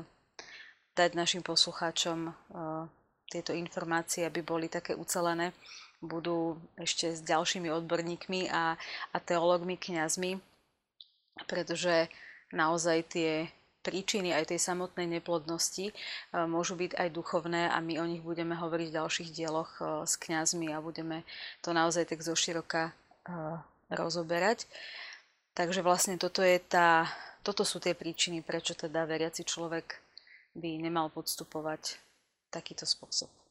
dať 0.96 1.20
našim 1.20 1.44
poslucháčom 1.44 2.32
uh, 2.32 2.88
tieto 3.28 3.52
informácie, 3.52 4.24
aby 4.24 4.40
boli 4.40 4.72
také 4.72 4.96
ucelené. 4.96 5.52
Budú 6.00 6.56
ešte 6.80 7.12
s 7.12 7.20
ďalšími 7.24 7.68
odborníkmi 7.68 8.48
a, 8.52 8.80
a 9.12 9.18
teológmi, 9.20 9.76
kňazmi, 9.76 10.40
pretože 11.48 12.08
naozaj 12.54 12.98
tie 13.10 13.32
príčiny 13.84 14.32
aj 14.32 14.56
tej 14.56 14.60
samotnej 14.64 15.06
neplodnosti 15.20 15.92
e, 15.92 15.94
môžu 16.48 16.80
byť 16.80 16.96
aj 16.96 17.10
duchovné 17.12 17.68
a 17.68 17.78
my 17.84 18.00
o 18.00 18.06
nich 18.08 18.24
budeme 18.24 18.56
hovoriť 18.56 18.88
v 18.90 18.98
ďalších 18.98 19.30
dieloch 19.36 19.72
e, 19.84 20.08
s 20.08 20.16
kňazmi 20.16 20.72
a 20.72 20.80
budeme 20.80 21.28
to 21.60 21.76
naozaj 21.76 22.08
tak 22.08 22.24
zoširoka 22.24 22.90
e, 22.90 22.92
rozoberať. 23.92 24.66
Takže 25.54 25.86
vlastne 25.86 26.16
toto, 26.16 26.42
je 26.42 26.58
tá, 26.58 27.06
toto 27.44 27.68
sú 27.68 27.78
tie 27.78 27.94
príčiny, 27.94 28.42
prečo 28.42 28.74
teda 28.74 29.06
veriaci 29.06 29.44
človek 29.46 30.00
by 30.56 30.80
nemal 30.82 31.12
podstupovať 31.12 32.00
takýto 32.50 32.88
spôsob. 32.88 33.43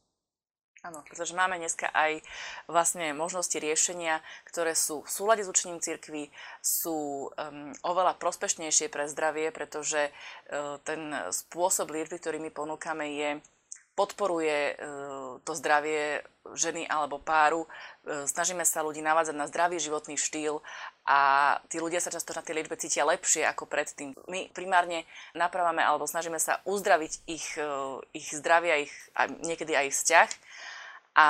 Áno, 0.82 0.98
pretože 1.06 1.38
máme 1.38 1.62
dneska 1.62 1.86
aj 1.94 2.26
vlastne 2.66 3.14
možnosti 3.14 3.54
riešenia, 3.54 4.18
ktoré 4.42 4.74
sú 4.74 5.06
v 5.06 5.14
súlade 5.14 5.46
s 5.46 5.50
učením 5.54 5.78
cirkvi, 5.78 6.26
sú 6.58 7.30
um, 7.30 7.70
oveľa 7.86 8.18
prospešnejšie 8.18 8.90
pre 8.90 9.06
zdravie, 9.06 9.54
pretože 9.54 10.10
uh, 10.10 10.82
ten 10.82 11.14
spôsob 11.30 11.86
liečby, 11.86 12.18
ktorý 12.18 12.42
my 12.42 12.50
ponúkame, 12.50 13.14
je 13.14 13.30
podporuje 13.92 14.72
e, 14.72 14.74
to 15.44 15.52
zdravie 15.52 16.24
ženy 16.56 16.88
alebo 16.88 17.20
páru. 17.20 17.68
E, 17.68 18.24
snažíme 18.24 18.64
sa 18.64 18.80
ľudí 18.80 19.04
navádzať 19.04 19.36
na 19.36 19.44
zdravý 19.44 19.76
životný 19.76 20.16
štýl 20.16 20.64
a 21.04 21.20
tí 21.68 21.76
ľudia 21.76 22.00
sa 22.00 22.08
často 22.08 22.32
na 22.32 22.40
tej 22.40 22.56
liečbe 22.56 22.80
cítia 22.80 23.04
lepšie 23.04 23.44
ako 23.44 23.68
predtým. 23.68 24.16
My 24.32 24.48
primárne 24.56 25.04
napravame 25.36 25.84
alebo 25.84 26.08
snažíme 26.08 26.40
sa 26.40 26.64
uzdraviť 26.64 27.12
ich, 27.28 27.60
ich 28.16 28.28
zdravie 28.32 28.88
ich, 28.88 28.94
a 29.12 29.28
niekedy 29.28 29.76
aj 29.76 29.84
ich 29.92 29.96
vzťah 30.00 30.28
a 31.16 31.28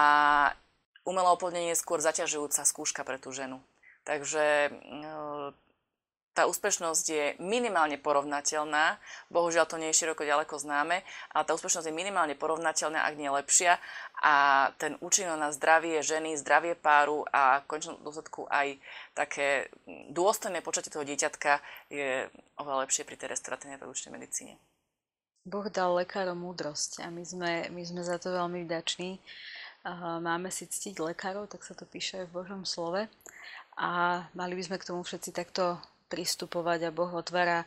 umelé 1.03 1.29
oplodnenie 1.31 1.71
je 1.75 1.83
skôr 1.83 1.99
zaťažujúca 1.99 2.63
skúška 2.63 3.03
pre 3.03 3.19
tú 3.19 3.35
ženu. 3.35 3.59
Takže 4.03 4.71
tá 6.33 6.49
úspešnosť 6.49 7.07
je 7.13 7.25
minimálne 7.45 8.01
porovnateľná, 8.01 8.97
bohužiaľ 9.29 9.69
to 9.69 9.77
nie 9.77 9.93
je 9.93 10.01
široko 10.01 10.25
ďaleko 10.25 10.57
známe, 10.57 11.05
ale 11.29 11.45
tá 11.45 11.53
úspešnosť 11.53 11.93
je 11.93 11.95
minimálne 11.95 12.33
porovnateľná, 12.33 13.05
ak 13.05 13.21
nie 13.21 13.29
lepšia 13.29 13.77
a 14.25 14.35
ten 14.81 14.97
účinok 15.05 15.37
na 15.37 15.53
zdravie 15.53 16.01
ženy, 16.01 16.41
zdravie 16.41 16.73
páru 16.73 17.29
a 17.29 17.61
v 17.61 17.69
končnom 17.69 18.01
dôsledku 18.01 18.49
aj 18.49 18.81
také 19.13 19.69
dôstojné 20.09 20.65
počatie 20.65 20.89
toho 20.89 21.05
dieťatka 21.05 21.61
je 21.93 22.25
oveľa 22.57 22.89
lepšie 22.89 23.05
pri 23.05 23.21
tej 23.21 23.37
reprodukčnej 23.37 24.17
medicíne. 24.17 24.57
Boh 25.45 25.67
dal 25.69 25.99
lekárom 26.01 26.39
múdrosť 26.39 27.03
a 27.03 27.11
my 27.11 27.27
sme, 27.27 27.67
my 27.75 27.83
sme 27.83 28.01
za 28.07 28.17
to 28.17 28.31
veľmi 28.31 28.63
vďační. 28.65 29.19
Máme 30.23 30.55
si 30.55 30.71
ctiť 30.71 31.03
lekárov, 31.03 31.51
tak 31.51 31.67
sa 31.67 31.75
to 31.75 31.83
píše 31.83 32.31
v 32.31 32.35
Božom 32.43 32.63
slove. 32.63 33.11
A 33.75 34.23
mali 34.39 34.55
by 34.55 34.63
sme 34.63 34.77
k 34.79 34.87
tomu 34.87 35.03
všetci 35.03 35.35
takto 35.35 35.83
pristupovať 36.07 36.87
a 36.87 36.95
Boh 36.95 37.11
otvára 37.11 37.67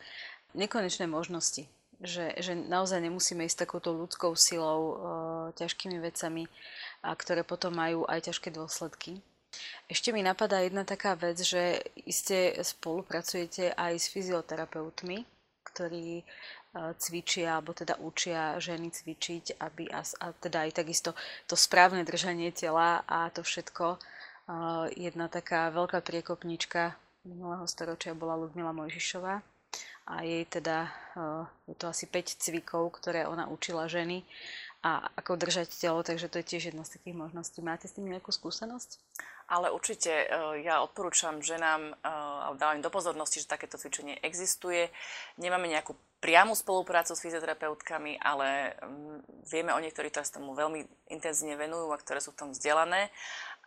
nekonečné 0.55 1.11
možnosti. 1.11 1.67
Že, 1.99 2.39
že 2.39 2.53
naozaj 2.55 3.03
nemusíme 3.03 3.43
ísť 3.47 3.67
takouto 3.67 3.95
ľudskou 3.95 4.35
silou, 4.35 4.79
e, 4.83 4.95
ťažkými 5.55 5.97
vecami, 6.03 6.47
a 7.03 7.15
ktoré 7.15 7.41
potom 7.47 7.71
majú 7.71 8.03
aj 8.05 8.31
ťažké 8.31 8.51
dôsledky. 8.51 9.23
Ešte 9.87 10.11
mi 10.11 10.19
napadá 10.19 10.59
jedna 10.59 10.83
taká 10.83 11.15
vec, 11.15 11.39
že 11.39 11.79
iste 12.03 12.51
spolupracujete 12.59 13.71
aj 13.71 13.93
s 13.95 14.11
fyzioterapeutmi, 14.11 15.23
ktorí 15.63 16.27
cvičia, 16.99 17.57
alebo 17.57 17.71
teda 17.71 17.95
učia 18.03 18.59
ženy 18.59 18.91
cvičiť, 18.91 19.59
aby 19.63 19.87
a, 19.89 20.03
a 20.03 20.25
teda 20.35 20.67
aj 20.67 20.83
takisto 20.83 21.15
to 21.47 21.55
správne 21.55 22.03
držanie 22.03 22.51
tela 22.51 23.01
a 23.07 23.31
to 23.31 23.41
všetko. 23.41 23.95
E, 23.95 23.97
jedna 24.99 25.31
taká 25.31 25.71
veľká 25.71 26.03
priekopnička 26.03 26.99
minulého 27.25 27.65
storočia 27.65 28.13
bola 28.13 28.37
Ludmila 28.37 28.75
Mojžišová 28.75 29.41
a 30.05 30.21
jej 30.21 30.45
teda, 30.45 30.93
eh, 31.17 31.43
je 31.67 31.75
to 31.75 31.89
asi 31.89 32.05
5 32.05 32.37
cvikov, 32.37 32.93
ktoré 33.01 33.25
ona 33.25 33.49
učila 33.49 33.89
ženy 33.89 34.21
a 34.85 35.09
ako 35.17 35.33
držať 35.33 35.81
telo, 35.81 36.05
takže 36.05 36.29
to 36.29 36.37
je 36.37 36.45
tiež 36.45 36.63
jedna 36.69 36.85
z 36.85 37.01
takých 37.01 37.17
možností. 37.17 37.65
Máte 37.65 37.89
s 37.89 37.97
tým 37.97 38.05
nejakú 38.05 38.29
skúsenosť? 38.29 39.01
Ale 39.49 39.73
určite 39.73 40.09
ja 40.61 40.81
odporúčam 40.81 41.37
ženám, 41.37 41.93
dávam 42.57 42.81
do 42.81 42.89
pozornosti, 42.89 43.41
že 43.41 43.49
takéto 43.49 43.77
cvičenie 43.77 44.17
existuje. 44.25 44.89
Nemáme 45.37 45.69
nejakú 45.69 45.93
priamu 46.25 46.57
spoluprácu 46.57 47.13
s 47.13 47.21
fyzioterapeutkami, 47.21 48.17
ale 48.17 48.73
mm, 48.81 49.45
vieme 49.45 49.77
o 49.77 49.81
niektorých, 49.83 50.09
ktoré 50.09 50.25
sa 50.25 50.41
tomu 50.41 50.57
veľmi 50.57 50.81
intenzívne 51.13 51.53
venujú 51.53 51.93
a 51.93 52.01
ktoré 52.01 52.17
sú 52.17 52.33
v 52.33 52.39
tom 52.41 52.49
vzdelané. 52.49 53.13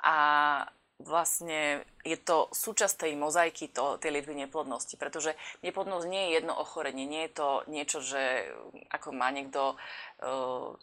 A 0.03 0.67
vlastne 0.99 1.87
je 2.03 2.19
to 2.19 2.51
súčasť 2.51 3.07
tej 3.07 3.13
mozaiky 3.15 3.71
to, 3.71 4.03
tej 4.03 4.11
liečby 4.11 4.35
neplodnosti, 4.35 4.99
pretože 4.99 5.39
neplodnosť 5.63 6.07
nie 6.11 6.23
je 6.27 6.35
jedno 6.43 6.59
ochorenie, 6.59 7.07
nie 7.07 7.31
je 7.31 7.33
to 7.39 7.49
niečo, 7.71 8.03
že 8.03 8.51
ako 8.91 9.15
má 9.15 9.31
niekto 9.31 9.79
uh, 9.79 10.75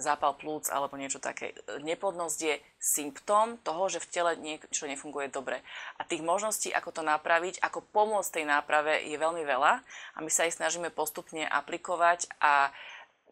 zápal 0.00 0.32
plúc 0.40 0.72
alebo 0.72 0.96
niečo 0.96 1.20
také. 1.20 1.52
Neplodnosť 1.84 2.38
je 2.40 2.54
symptóm 2.80 3.60
toho, 3.60 3.92
že 3.92 4.00
v 4.00 4.10
tele 4.10 4.32
niečo 4.40 4.88
nefunguje 4.88 5.28
dobre. 5.28 5.60
A 6.00 6.08
tých 6.08 6.24
možností, 6.24 6.72
ako 6.72 6.88
to 6.96 7.02
napraviť, 7.04 7.60
ako 7.60 7.84
pomôcť 7.92 8.40
tej 8.40 8.44
náprave 8.48 9.04
je 9.04 9.20
veľmi 9.20 9.44
veľa 9.44 9.84
a 10.16 10.18
my 10.24 10.30
sa 10.32 10.48
aj 10.48 10.56
snažíme 10.56 10.88
postupne 10.88 11.44
aplikovať 11.44 12.24
a 12.40 12.72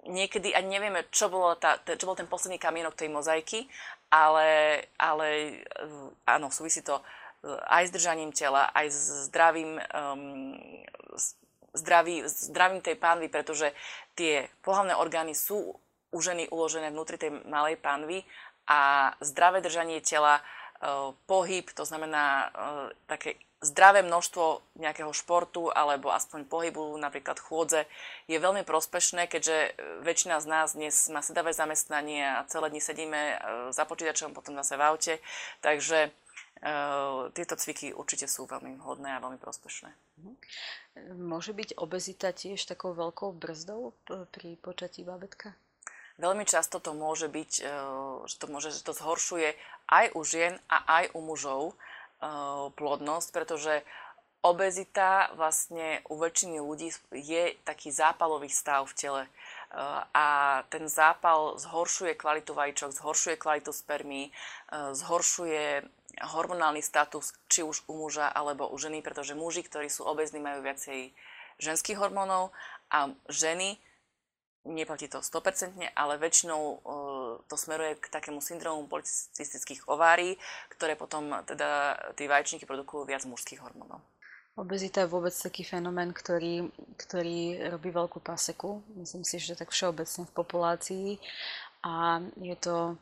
niekedy 0.08 0.56
ani 0.56 0.80
nevieme, 0.80 1.04
čo, 1.12 1.28
bolo 1.28 1.56
tá, 1.56 1.76
čo 1.84 2.08
bol 2.08 2.16
ten 2.16 2.30
posledný 2.30 2.56
kamienok 2.56 2.96
tej 2.96 3.12
mozaiky, 3.12 3.68
ale, 4.08 4.80
ale 4.96 5.26
eh, 5.60 6.30
áno, 6.30 6.48
súvisí 6.48 6.80
to 6.80 7.00
eh, 7.00 7.56
aj 7.68 7.90
s 7.90 7.94
držaním 7.94 8.32
tela, 8.32 8.72
aj 8.72 8.86
s 8.88 9.28
zdravým, 9.30 9.76
um, 9.76 10.56
zdraví, 11.76 12.24
zdravím 12.26 12.80
tej 12.80 12.96
pánvy, 12.96 13.28
pretože 13.28 13.76
tie 14.16 14.48
pohlavné 14.64 14.96
orgány 14.96 15.36
sú 15.36 15.76
u 16.10 16.18
ženy 16.18 16.50
uložené 16.50 16.90
vnútri 16.90 17.20
tej 17.20 17.30
malej 17.46 17.78
pánvy 17.78 18.26
a 18.66 19.12
zdravé 19.22 19.62
držanie 19.62 20.02
tela, 20.02 20.42
uh, 20.42 21.14
pohyb, 21.30 21.70
to 21.70 21.86
znamená 21.86 22.50
také 23.06 23.38
zdravé 23.60 24.00
množstvo 24.00 24.64
nejakého 24.80 25.12
športu 25.12 25.68
alebo 25.68 26.08
aspoň 26.08 26.48
pohybu, 26.48 26.96
napríklad 26.96 27.36
chôdze, 27.36 27.84
je 28.24 28.40
veľmi 28.40 28.64
prospešné, 28.64 29.28
keďže 29.28 29.56
e, 29.56 29.70
väčšina 30.00 30.40
z 30.40 30.46
nás 30.48 30.68
dnes 30.72 30.96
má 31.12 31.20
sedavé 31.20 31.52
zamestnanie 31.52 32.24
a 32.24 32.48
celé 32.48 32.72
dni 32.72 32.80
sedíme 32.80 33.20
e, 33.20 33.34
za 33.76 33.84
počítačom, 33.84 34.32
potom 34.32 34.56
zase 34.56 34.80
v 34.80 34.82
aute. 34.88 35.14
Takže 35.60 36.08
e, 36.08 36.10
tieto 37.36 37.54
cviky 37.60 37.92
určite 37.92 38.24
sú 38.24 38.48
veľmi 38.48 38.80
hodné 38.80 39.12
a 39.12 39.22
veľmi 39.22 39.36
prospešné. 39.36 39.92
Mhm. 40.24 40.32
Môže 41.20 41.52
byť 41.52 41.76
obezita 41.76 42.32
tiež 42.32 42.64
takou 42.64 42.96
veľkou 42.96 43.36
brzdou 43.36 43.92
pri 44.08 44.56
počatí 44.58 45.04
babetka? 45.04 45.52
Veľmi 46.20 46.44
často 46.44 46.76
to 46.84 46.92
môže 46.92 47.32
byť, 47.32 47.52
že 48.28 48.36
to, 48.36 48.46
môže, 48.52 48.76
že 48.76 48.84
to 48.84 48.92
zhoršuje 48.92 49.56
aj 49.88 50.12
u 50.12 50.20
žien 50.20 50.60
a 50.68 51.00
aj 51.00 51.04
u 51.16 51.24
mužov 51.24 51.80
plodnosť, 52.76 53.28
pretože 53.32 53.80
obezita 54.40 55.28
vlastne 55.36 56.00
u 56.08 56.16
väčšiny 56.16 56.64
ľudí 56.64 56.88
je 57.12 57.56
taký 57.64 57.92
zápalový 57.92 58.48
stav 58.48 58.88
v 58.88 58.96
tele. 58.96 59.22
Eh, 59.24 60.02
a 60.16 60.26
ten 60.72 60.88
zápal 60.88 61.60
zhoršuje 61.60 62.16
kvalitu 62.16 62.56
vajíčok, 62.56 62.90
zhoršuje 62.90 63.36
kvalitu 63.36 63.72
spermí, 63.72 64.32
eh, 64.32 64.94
zhoršuje 64.96 65.84
hormonálny 66.20 66.82
status 66.82 67.32
či 67.46 67.62
už 67.62 67.86
u 67.86 68.02
muža 68.02 68.26
alebo 68.26 68.66
u 68.66 68.76
ženy, 68.80 68.98
pretože 69.04 69.38
muži, 69.38 69.62
ktorí 69.62 69.86
sú 69.86 70.02
obezní, 70.04 70.42
majú 70.42 70.64
viacej 70.64 71.14
ženských 71.60 72.00
hormónov 72.00 72.50
a 72.90 73.14
ženy 73.30 73.78
neplatí 74.64 75.08
to 75.08 75.22
100%, 75.22 75.88
ale 75.96 76.20
väčšinou 76.20 76.82
to 77.46 77.54
smeruje 77.54 77.98
k 78.00 78.10
takému 78.10 78.42
syndromu 78.42 78.88
policistických 78.90 79.86
ovárií, 79.86 80.34
ktoré 80.72 80.98
potom 80.98 81.30
teda 81.46 81.98
tí 82.18 82.26
vaječníky 82.26 82.66
produkujú 82.66 83.06
viac 83.06 83.22
mužských 83.28 83.62
hormónov. 83.62 84.02
Obezita 84.58 85.06
je 85.06 85.12
vôbec 85.12 85.32
taký 85.32 85.62
fenomén, 85.62 86.10
ktorý, 86.10 86.68
ktorý 86.98 87.70
robí 87.70 87.94
veľkú 87.94 88.18
paseku. 88.20 88.82
Myslím 88.98 89.22
si, 89.22 89.38
že 89.38 89.56
tak 89.56 89.70
všeobecne 89.70 90.26
v 90.26 90.36
populácii. 90.36 91.08
A 91.86 92.20
je 92.36 92.56
to, 92.58 93.00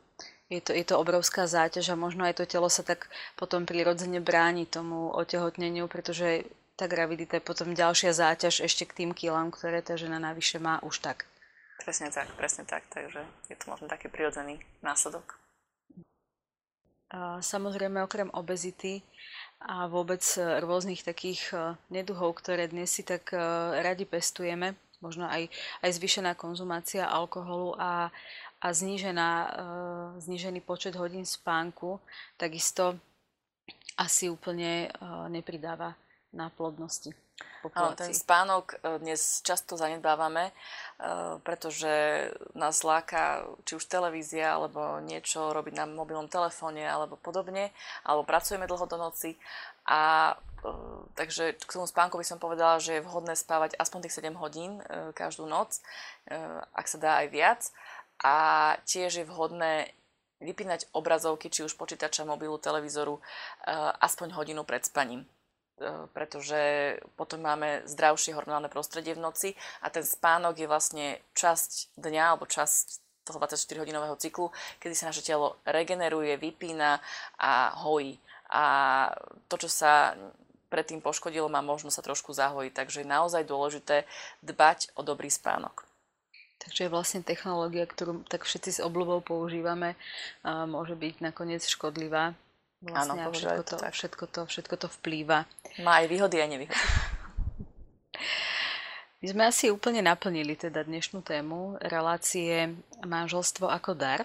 je 0.52 0.60
to, 0.60 0.70
je 0.76 0.84
to 0.86 0.94
obrovská 1.00 1.48
záťaž 1.48 1.96
a 1.96 2.00
možno 2.00 2.28
aj 2.28 2.38
to 2.38 2.44
telo 2.46 2.70
sa 2.70 2.86
tak 2.86 3.10
potom 3.34 3.66
prirodzene 3.66 4.22
bráni 4.22 4.68
tomu 4.68 5.10
otehotneniu, 5.10 5.90
pretože 5.90 6.46
tá 6.78 6.86
gravidita 6.86 7.42
je 7.42 7.48
potom 7.48 7.74
ďalšia 7.74 8.14
záťaž 8.14 8.62
ešte 8.62 8.86
k 8.86 8.96
tým 9.02 9.10
kilám, 9.10 9.50
ktoré 9.50 9.82
tá 9.82 9.98
žena 9.98 10.22
navyše 10.22 10.62
má 10.62 10.78
už 10.86 11.02
tak. 11.02 11.26
Presne 11.78 12.10
tak, 12.10 12.28
presne 12.34 12.66
tak, 12.66 12.84
takže 12.90 13.22
je 13.48 13.56
to 13.56 13.70
možno 13.70 13.86
taký 13.86 14.10
prirodzený 14.10 14.58
následok. 14.82 15.38
Samozrejme, 17.40 18.04
okrem 18.04 18.28
obezity 18.36 19.00
a 19.64 19.88
vôbec 19.88 20.20
rôznych 20.60 21.00
takých 21.00 21.42
e, 21.50 21.56
neduhov, 21.88 22.36
ktoré 22.36 22.68
dnes 22.68 22.92
si 22.92 23.00
tak 23.00 23.32
e, 23.32 23.40
radi 23.80 24.04
pestujeme, 24.04 24.76
možno 25.00 25.24
aj, 25.24 25.48
aj 25.80 25.90
zvýšená 25.96 26.36
konzumácia 26.36 27.08
alkoholu 27.08 27.72
a, 27.80 28.12
a 28.60 28.66
znížená, 28.70 29.30
e, 29.32 29.48
znížený 30.20 30.60
počet 30.62 30.94
hodín 31.00 31.24
spánku, 31.24 31.96
takisto 32.36 33.00
asi 33.98 34.30
úplne 34.30 34.94
nepridáva 35.26 35.98
na 36.30 36.54
plodnosti. 36.54 37.10
Áno, 37.74 37.98
ten 37.98 38.14
spánok 38.14 38.78
e, 38.78 39.02
dnes 39.02 39.42
často 39.42 39.74
zanedbávame, 39.74 40.50
e, 40.50 40.52
pretože 41.42 41.90
nás 42.54 42.86
láka 42.86 43.42
či 43.66 43.74
už 43.74 43.84
televízia, 43.90 44.54
alebo 44.54 45.02
niečo 45.02 45.50
robiť 45.50 45.74
na 45.74 45.84
mobilnom 45.90 46.30
telefóne, 46.30 46.86
alebo 46.86 47.18
podobne, 47.18 47.74
alebo 48.06 48.22
pracujeme 48.22 48.70
dlho 48.70 48.86
do 48.86 48.96
noci. 48.96 49.34
A 49.88 50.34
takže 51.14 51.54
k 51.54 51.70
tomu 51.70 51.86
spánku 51.86 52.18
by 52.18 52.26
som 52.26 52.42
povedala, 52.42 52.82
že 52.82 52.98
je 52.98 53.06
vhodné 53.06 53.38
spávať 53.38 53.78
aspoň 53.78 54.06
tých 54.06 54.18
7 54.18 54.34
hodín 54.34 54.82
každú 55.14 55.46
noc, 55.46 55.78
ak 56.74 56.86
sa 56.90 56.98
dá 56.98 57.10
aj 57.22 57.26
viac. 57.30 57.60
A 58.20 58.36
tiež 58.82 59.22
je 59.22 59.24
vhodné 59.24 59.94
vypínať 60.42 60.90
obrazovky, 60.90 61.46
či 61.46 61.62
už 61.62 61.78
počítača, 61.78 62.26
mobilu, 62.26 62.58
televízoru, 62.58 63.22
aspoň 64.02 64.34
hodinu 64.34 64.66
pred 64.66 64.82
spaním 64.82 65.30
pretože 66.12 66.58
potom 67.14 67.42
máme 67.42 67.86
zdravšie 67.86 68.34
hormonálne 68.34 68.70
prostredie 68.70 69.14
v 69.14 69.22
noci 69.22 69.48
a 69.82 69.88
ten 69.88 70.02
spánok 70.02 70.58
je 70.58 70.66
vlastne 70.66 71.06
časť 71.38 71.94
dňa 71.96 72.24
alebo 72.34 72.50
časť 72.50 72.86
toho 73.28 73.38
24-hodinového 73.44 74.16
cyklu, 74.16 74.48
kedy 74.80 74.94
sa 74.96 75.12
naše 75.12 75.20
telo 75.20 75.60
regeneruje, 75.68 76.40
vypína 76.40 76.96
a 77.36 77.76
hojí. 77.84 78.16
A 78.48 78.64
to, 79.52 79.60
čo 79.60 79.68
sa 79.68 80.16
predtým 80.72 81.04
poškodilo, 81.04 81.52
má 81.52 81.60
možnosť 81.60 81.96
sa 81.96 82.06
trošku 82.08 82.32
zahojiť. 82.32 82.72
Takže 82.72 83.04
je 83.04 83.12
naozaj 83.12 83.44
dôležité 83.44 84.08
dbať 84.40 84.96
o 84.96 85.04
dobrý 85.04 85.28
spánok. 85.28 85.84
Takže 86.58 86.88
vlastne 86.88 87.20
technológia, 87.20 87.86
ktorú 87.86 88.24
tak 88.26 88.48
všetci 88.48 88.80
s 88.80 88.84
obľubou 88.84 89.20
používame, 89.20 89.94
môže 90.44 90.96
byť 90.96 91.20
nakoniec 91.20 91.62
škodlivá. 91.64 92.32
Vlastne 92.78 93.26
Áno, 93.26 93.34
všetko 93.34 93.62
to, 93.66 93.74
to 93.74 93.86
všetko, 93.90 94.24
to, 94.30 94.40
všetko 94.46 94.74
to 94.78 94.88
vplýva. 95.02 95.50
Má 95.82 96.02
aj 96.02 96.06
výhody 96.06 96.38
a 96.38 96.46
nevýhody. 96.46 96.78
My 99.18 99.26
sme 99.26 99.42
asi 99.50 99.66
úplne 99.74 99.98
naplnili 99.98 100.54
teda 100.54 100.86
dnešnú 100.86 101.26
tému 101.26 101.74
relácie 101.82 102.70
manželstvo 103.02 103.66
ako 103.66 103.98
dar. 103.98 104.22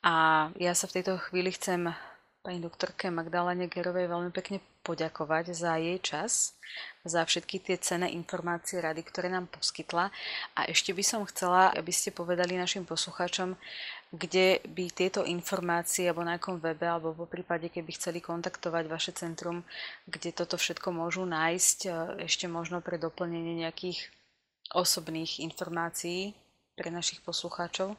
A 0.00 0.48
ja 0.56 0.72
sa 0.72 0.88
v 0.88 1.00
tejto 1.00 1.20
chvíli 1.28 1.52
chcem 1.52 1.92
pani 2.40 2.64
doktorke 2.64 3.12
Magdalene 3.12 3.68
Gerovej 3.68 4.08
veľmi 4.08 4.32
pekne 4.32 4.64
poďakovať 4.80 5.52
za 5.52 5.76
jej 5.76 6.00
čas, 6.00 6.56
za 7.04 7.20
všetky 7.28 7.60
tie 7.60 7.76
cené 7.76 8.08
informácie, 8.16 8.80
rady, 8.80 9.04
ktoré 9.04 9.28
nám 9.28 9.52
poskytla. 9.52 10.08
A 10.56 10.64
ešte 10.64 10.96
by 10.96 11.04
som 11.04 11.28
chcela, 11.28 11.68
aby 11.76 11.92
ste 11.92 12.08
povedali 12.08 12.56
našim 12.56 12.88
poslucháčom, 12.88 13.52
kde 14.08 14.64
by 14.64 14.88
tieto 14.88 15.20
informácie, 15.24 16.08
alebo 16.08 16.24
na 16.24 16.40
akom 16.40 16.56
webe, 16.56 16.88
alebo 16.88 17.12
po 17.12 17.28
prípade, 17.28 17.68
keby 17.68 17.92
chceli 17.92 18.24
kontaktovať 18.24 18.84
vaše 18.88 19.12
centrum, 19.12 19.64
kde 20.08 20.32
toto 20.32 20.56
všetko 20.56 20.88
môžu 20.96 21.28
nájsť, 21.28 21.78
e, 21.84 21.90
ešte 22.24 22.48
možno 22.48 22.80
pre 22.80 22.96
doplnenie 22.96 23.68
nejakých 23.68 24.08
osobných 24.72 25.44
informácií 25.44 26.32
pre 26.76 26.88
našich 26.88 27.20
poslucháčov. 27.20 27.96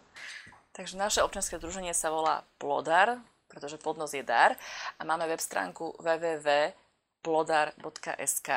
Takže 0.74 0.98
naše 0.98 1.22
občianske 1.22 1.62
združenie 1.62 1.94
sa 1.94 2.10
volá 2.10 2.42
Plodar, 2.58 3.22
pretože 3.50 3.82
plodnosť 3.82 4.14
je 4.14 4.26
dar 4.26 4.56
a 4.98 5.04
máme 5.04 5.26
web 5.26 5.42
stránku 5.42 5.94
www.plodar.sk 5.98 8.50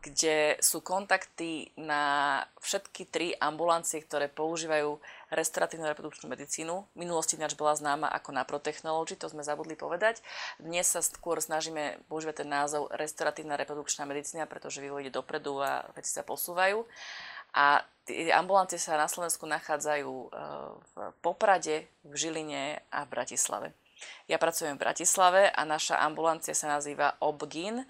kde 0.00 0.56
sú 0.64 0.80
kontakty 0.80 1.68
na 1.76 2.40
všetky 2.64 3.02
tri 3.12 3.28
ambulancie, 3.36 4.00
ktoré 4.00 4.32
používajú 4.32 4.96
restoratívnu 5.28 5.84
reprodukčnú 5.84 6.32
medicínu. 6.32 6.88
V 6.94 6.96
minulosti 6.96 7.36
ináč 7.36 7.52
bola 7.52 7.76
známa 7.76 8.08
ako 8.08 8.32
naprotechnology, 8.32 9.18
to 9.20 9.28
sme 9.28 9.44
zabudli 9.44 9.76
povedať. 9.76 10.24
Dnes 10.56 10.88
sa 10.88 11.04
skôr 11.04 11.42
snažíme 11.44 12.00
používať 12.08 12.42
ten 12.42 12.48
názov 12.48 12.88
restoratívna 12.96 13.60
reprodukčná 13.60 14.08
medicína, 14.08 14.48
pretože 14.48 14.80
vývoj 14.80 15.04
ide 15.04 15.12
dopredu 15.12 15.60
a 15.60 15.84
veci 15.92 16.10
sa 16.16 16.24
posúvajú. 16.24 16.86
A 17.56 17.84
tie 18.08 18.32
ambulancie 18.32 18.80
sa 18.80 19.00
na 19.00 19.08
Slovensku 19.08 19.48
nachádzajú 19.48 20.12
e, 20.12 20.28
v 20.76 20.94
Poprade, 21.24 21.88
v 22.04 22.12
Žiline 22.12 22.84
a 22.92 23.04
v 23.04 23.12
Bratislave. 23.12 23.68
Ja 24.28 24.36
pracujem 24.36 24.76
v 24.76 24.84
Bratislave 24.84 25.48
a 25.48 25.62
naša 25.64 26.04
ambulancia 26.04 26.52
sa 26.52 26.68
nazýva 26.68 27.16
OBGIN 27.24 27.80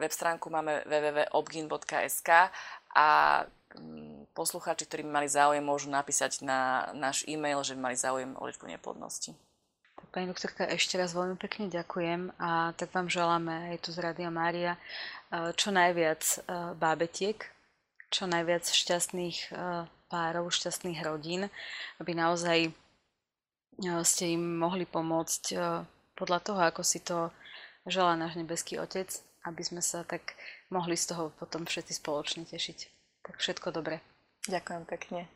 Web 0.00 0.16
stránku 0.16 0.48
máme 0.48 0.80
www.obgin.sk 0.88 2.48
a 2.96 3.08
mm, 3.76 4.32
poslucháči, 4.32 4.88
ktorí 4.88 5.04
by 5.04 5.12
mali 5.12 5.28
záujem, 5.28 5.60
môžu 5.60 5.92
napísať 5.92 6.40
na 6.40 6.88
náš 6.96 7.28
e-mail, 7.28 7.60
že 7.60 7.76
by 7.76 7.92
mali 7.92 7.96
záujem 8.00 8.32
o 8.40 8.48
liečbu 8.48 8.64
neplodnosti. 8.64 9.36
Pani 10.10 10.26
doktorka, 10.26 10.64
ešte 10.64 10.96
raz 10.96 11.12
veľmi 11.12 11.36
pekne 11.36 11.68
ďakujem 11.68 12.32
a 12.40 12.72
tak 12.74 12.96
vám 12.96 13.12
želáme 13.12 13.70
aj 13.70 13.76
tu 13.84 13.92
z 13.92 14.00
Rádia 14.00 14.32
Mária 14.32 14.74
e, 14.74 14.80
čo 15.54 15.70
najviac 15.70 16.24
e, 16.24 16.36
bábetiek, 16.74 17.38
čo 18.08 18.24
najviac 18.24 18.64
šťastných 18.66 19.52
e, 19.52 19.86
párov, 20.10 20.50
šťastných 20.50 20.98
rodín, 21.04 21.46
aby 22.02 22.16
naozaj 22.16 22.72
ste 24.02 24.24
im 24.34 24.60
mohli 24.60 24.84
pomôcť 24.84 25.56
podľa 26.18 26.38
toho, 26.42 26.60
ako 26.60 26.82
si 26.84 27.00
to 27.00 27.32
želá 27.86 28.12
náš 28.18 28.36
nebeský 28.36 28.76
Otec 28.76 29.08
aby 29.46 29.62
sme 29.62 29.80
sa 29.80 30.02
tak 30.02 30.34
mohli 30.68 30.98
z 30.98 31.14
toho 31.14 31.30
potom 31.38 31.64
všetci 31.64 31.96
spoločne 31.96 32.42
tešiť. 32.44 32.78
Tak 33.24 33.38
všetko 33.38 33.70
dobre. 33.70 34.02
Ďakujem 34.50 34.84
pekne. 34.90 35.30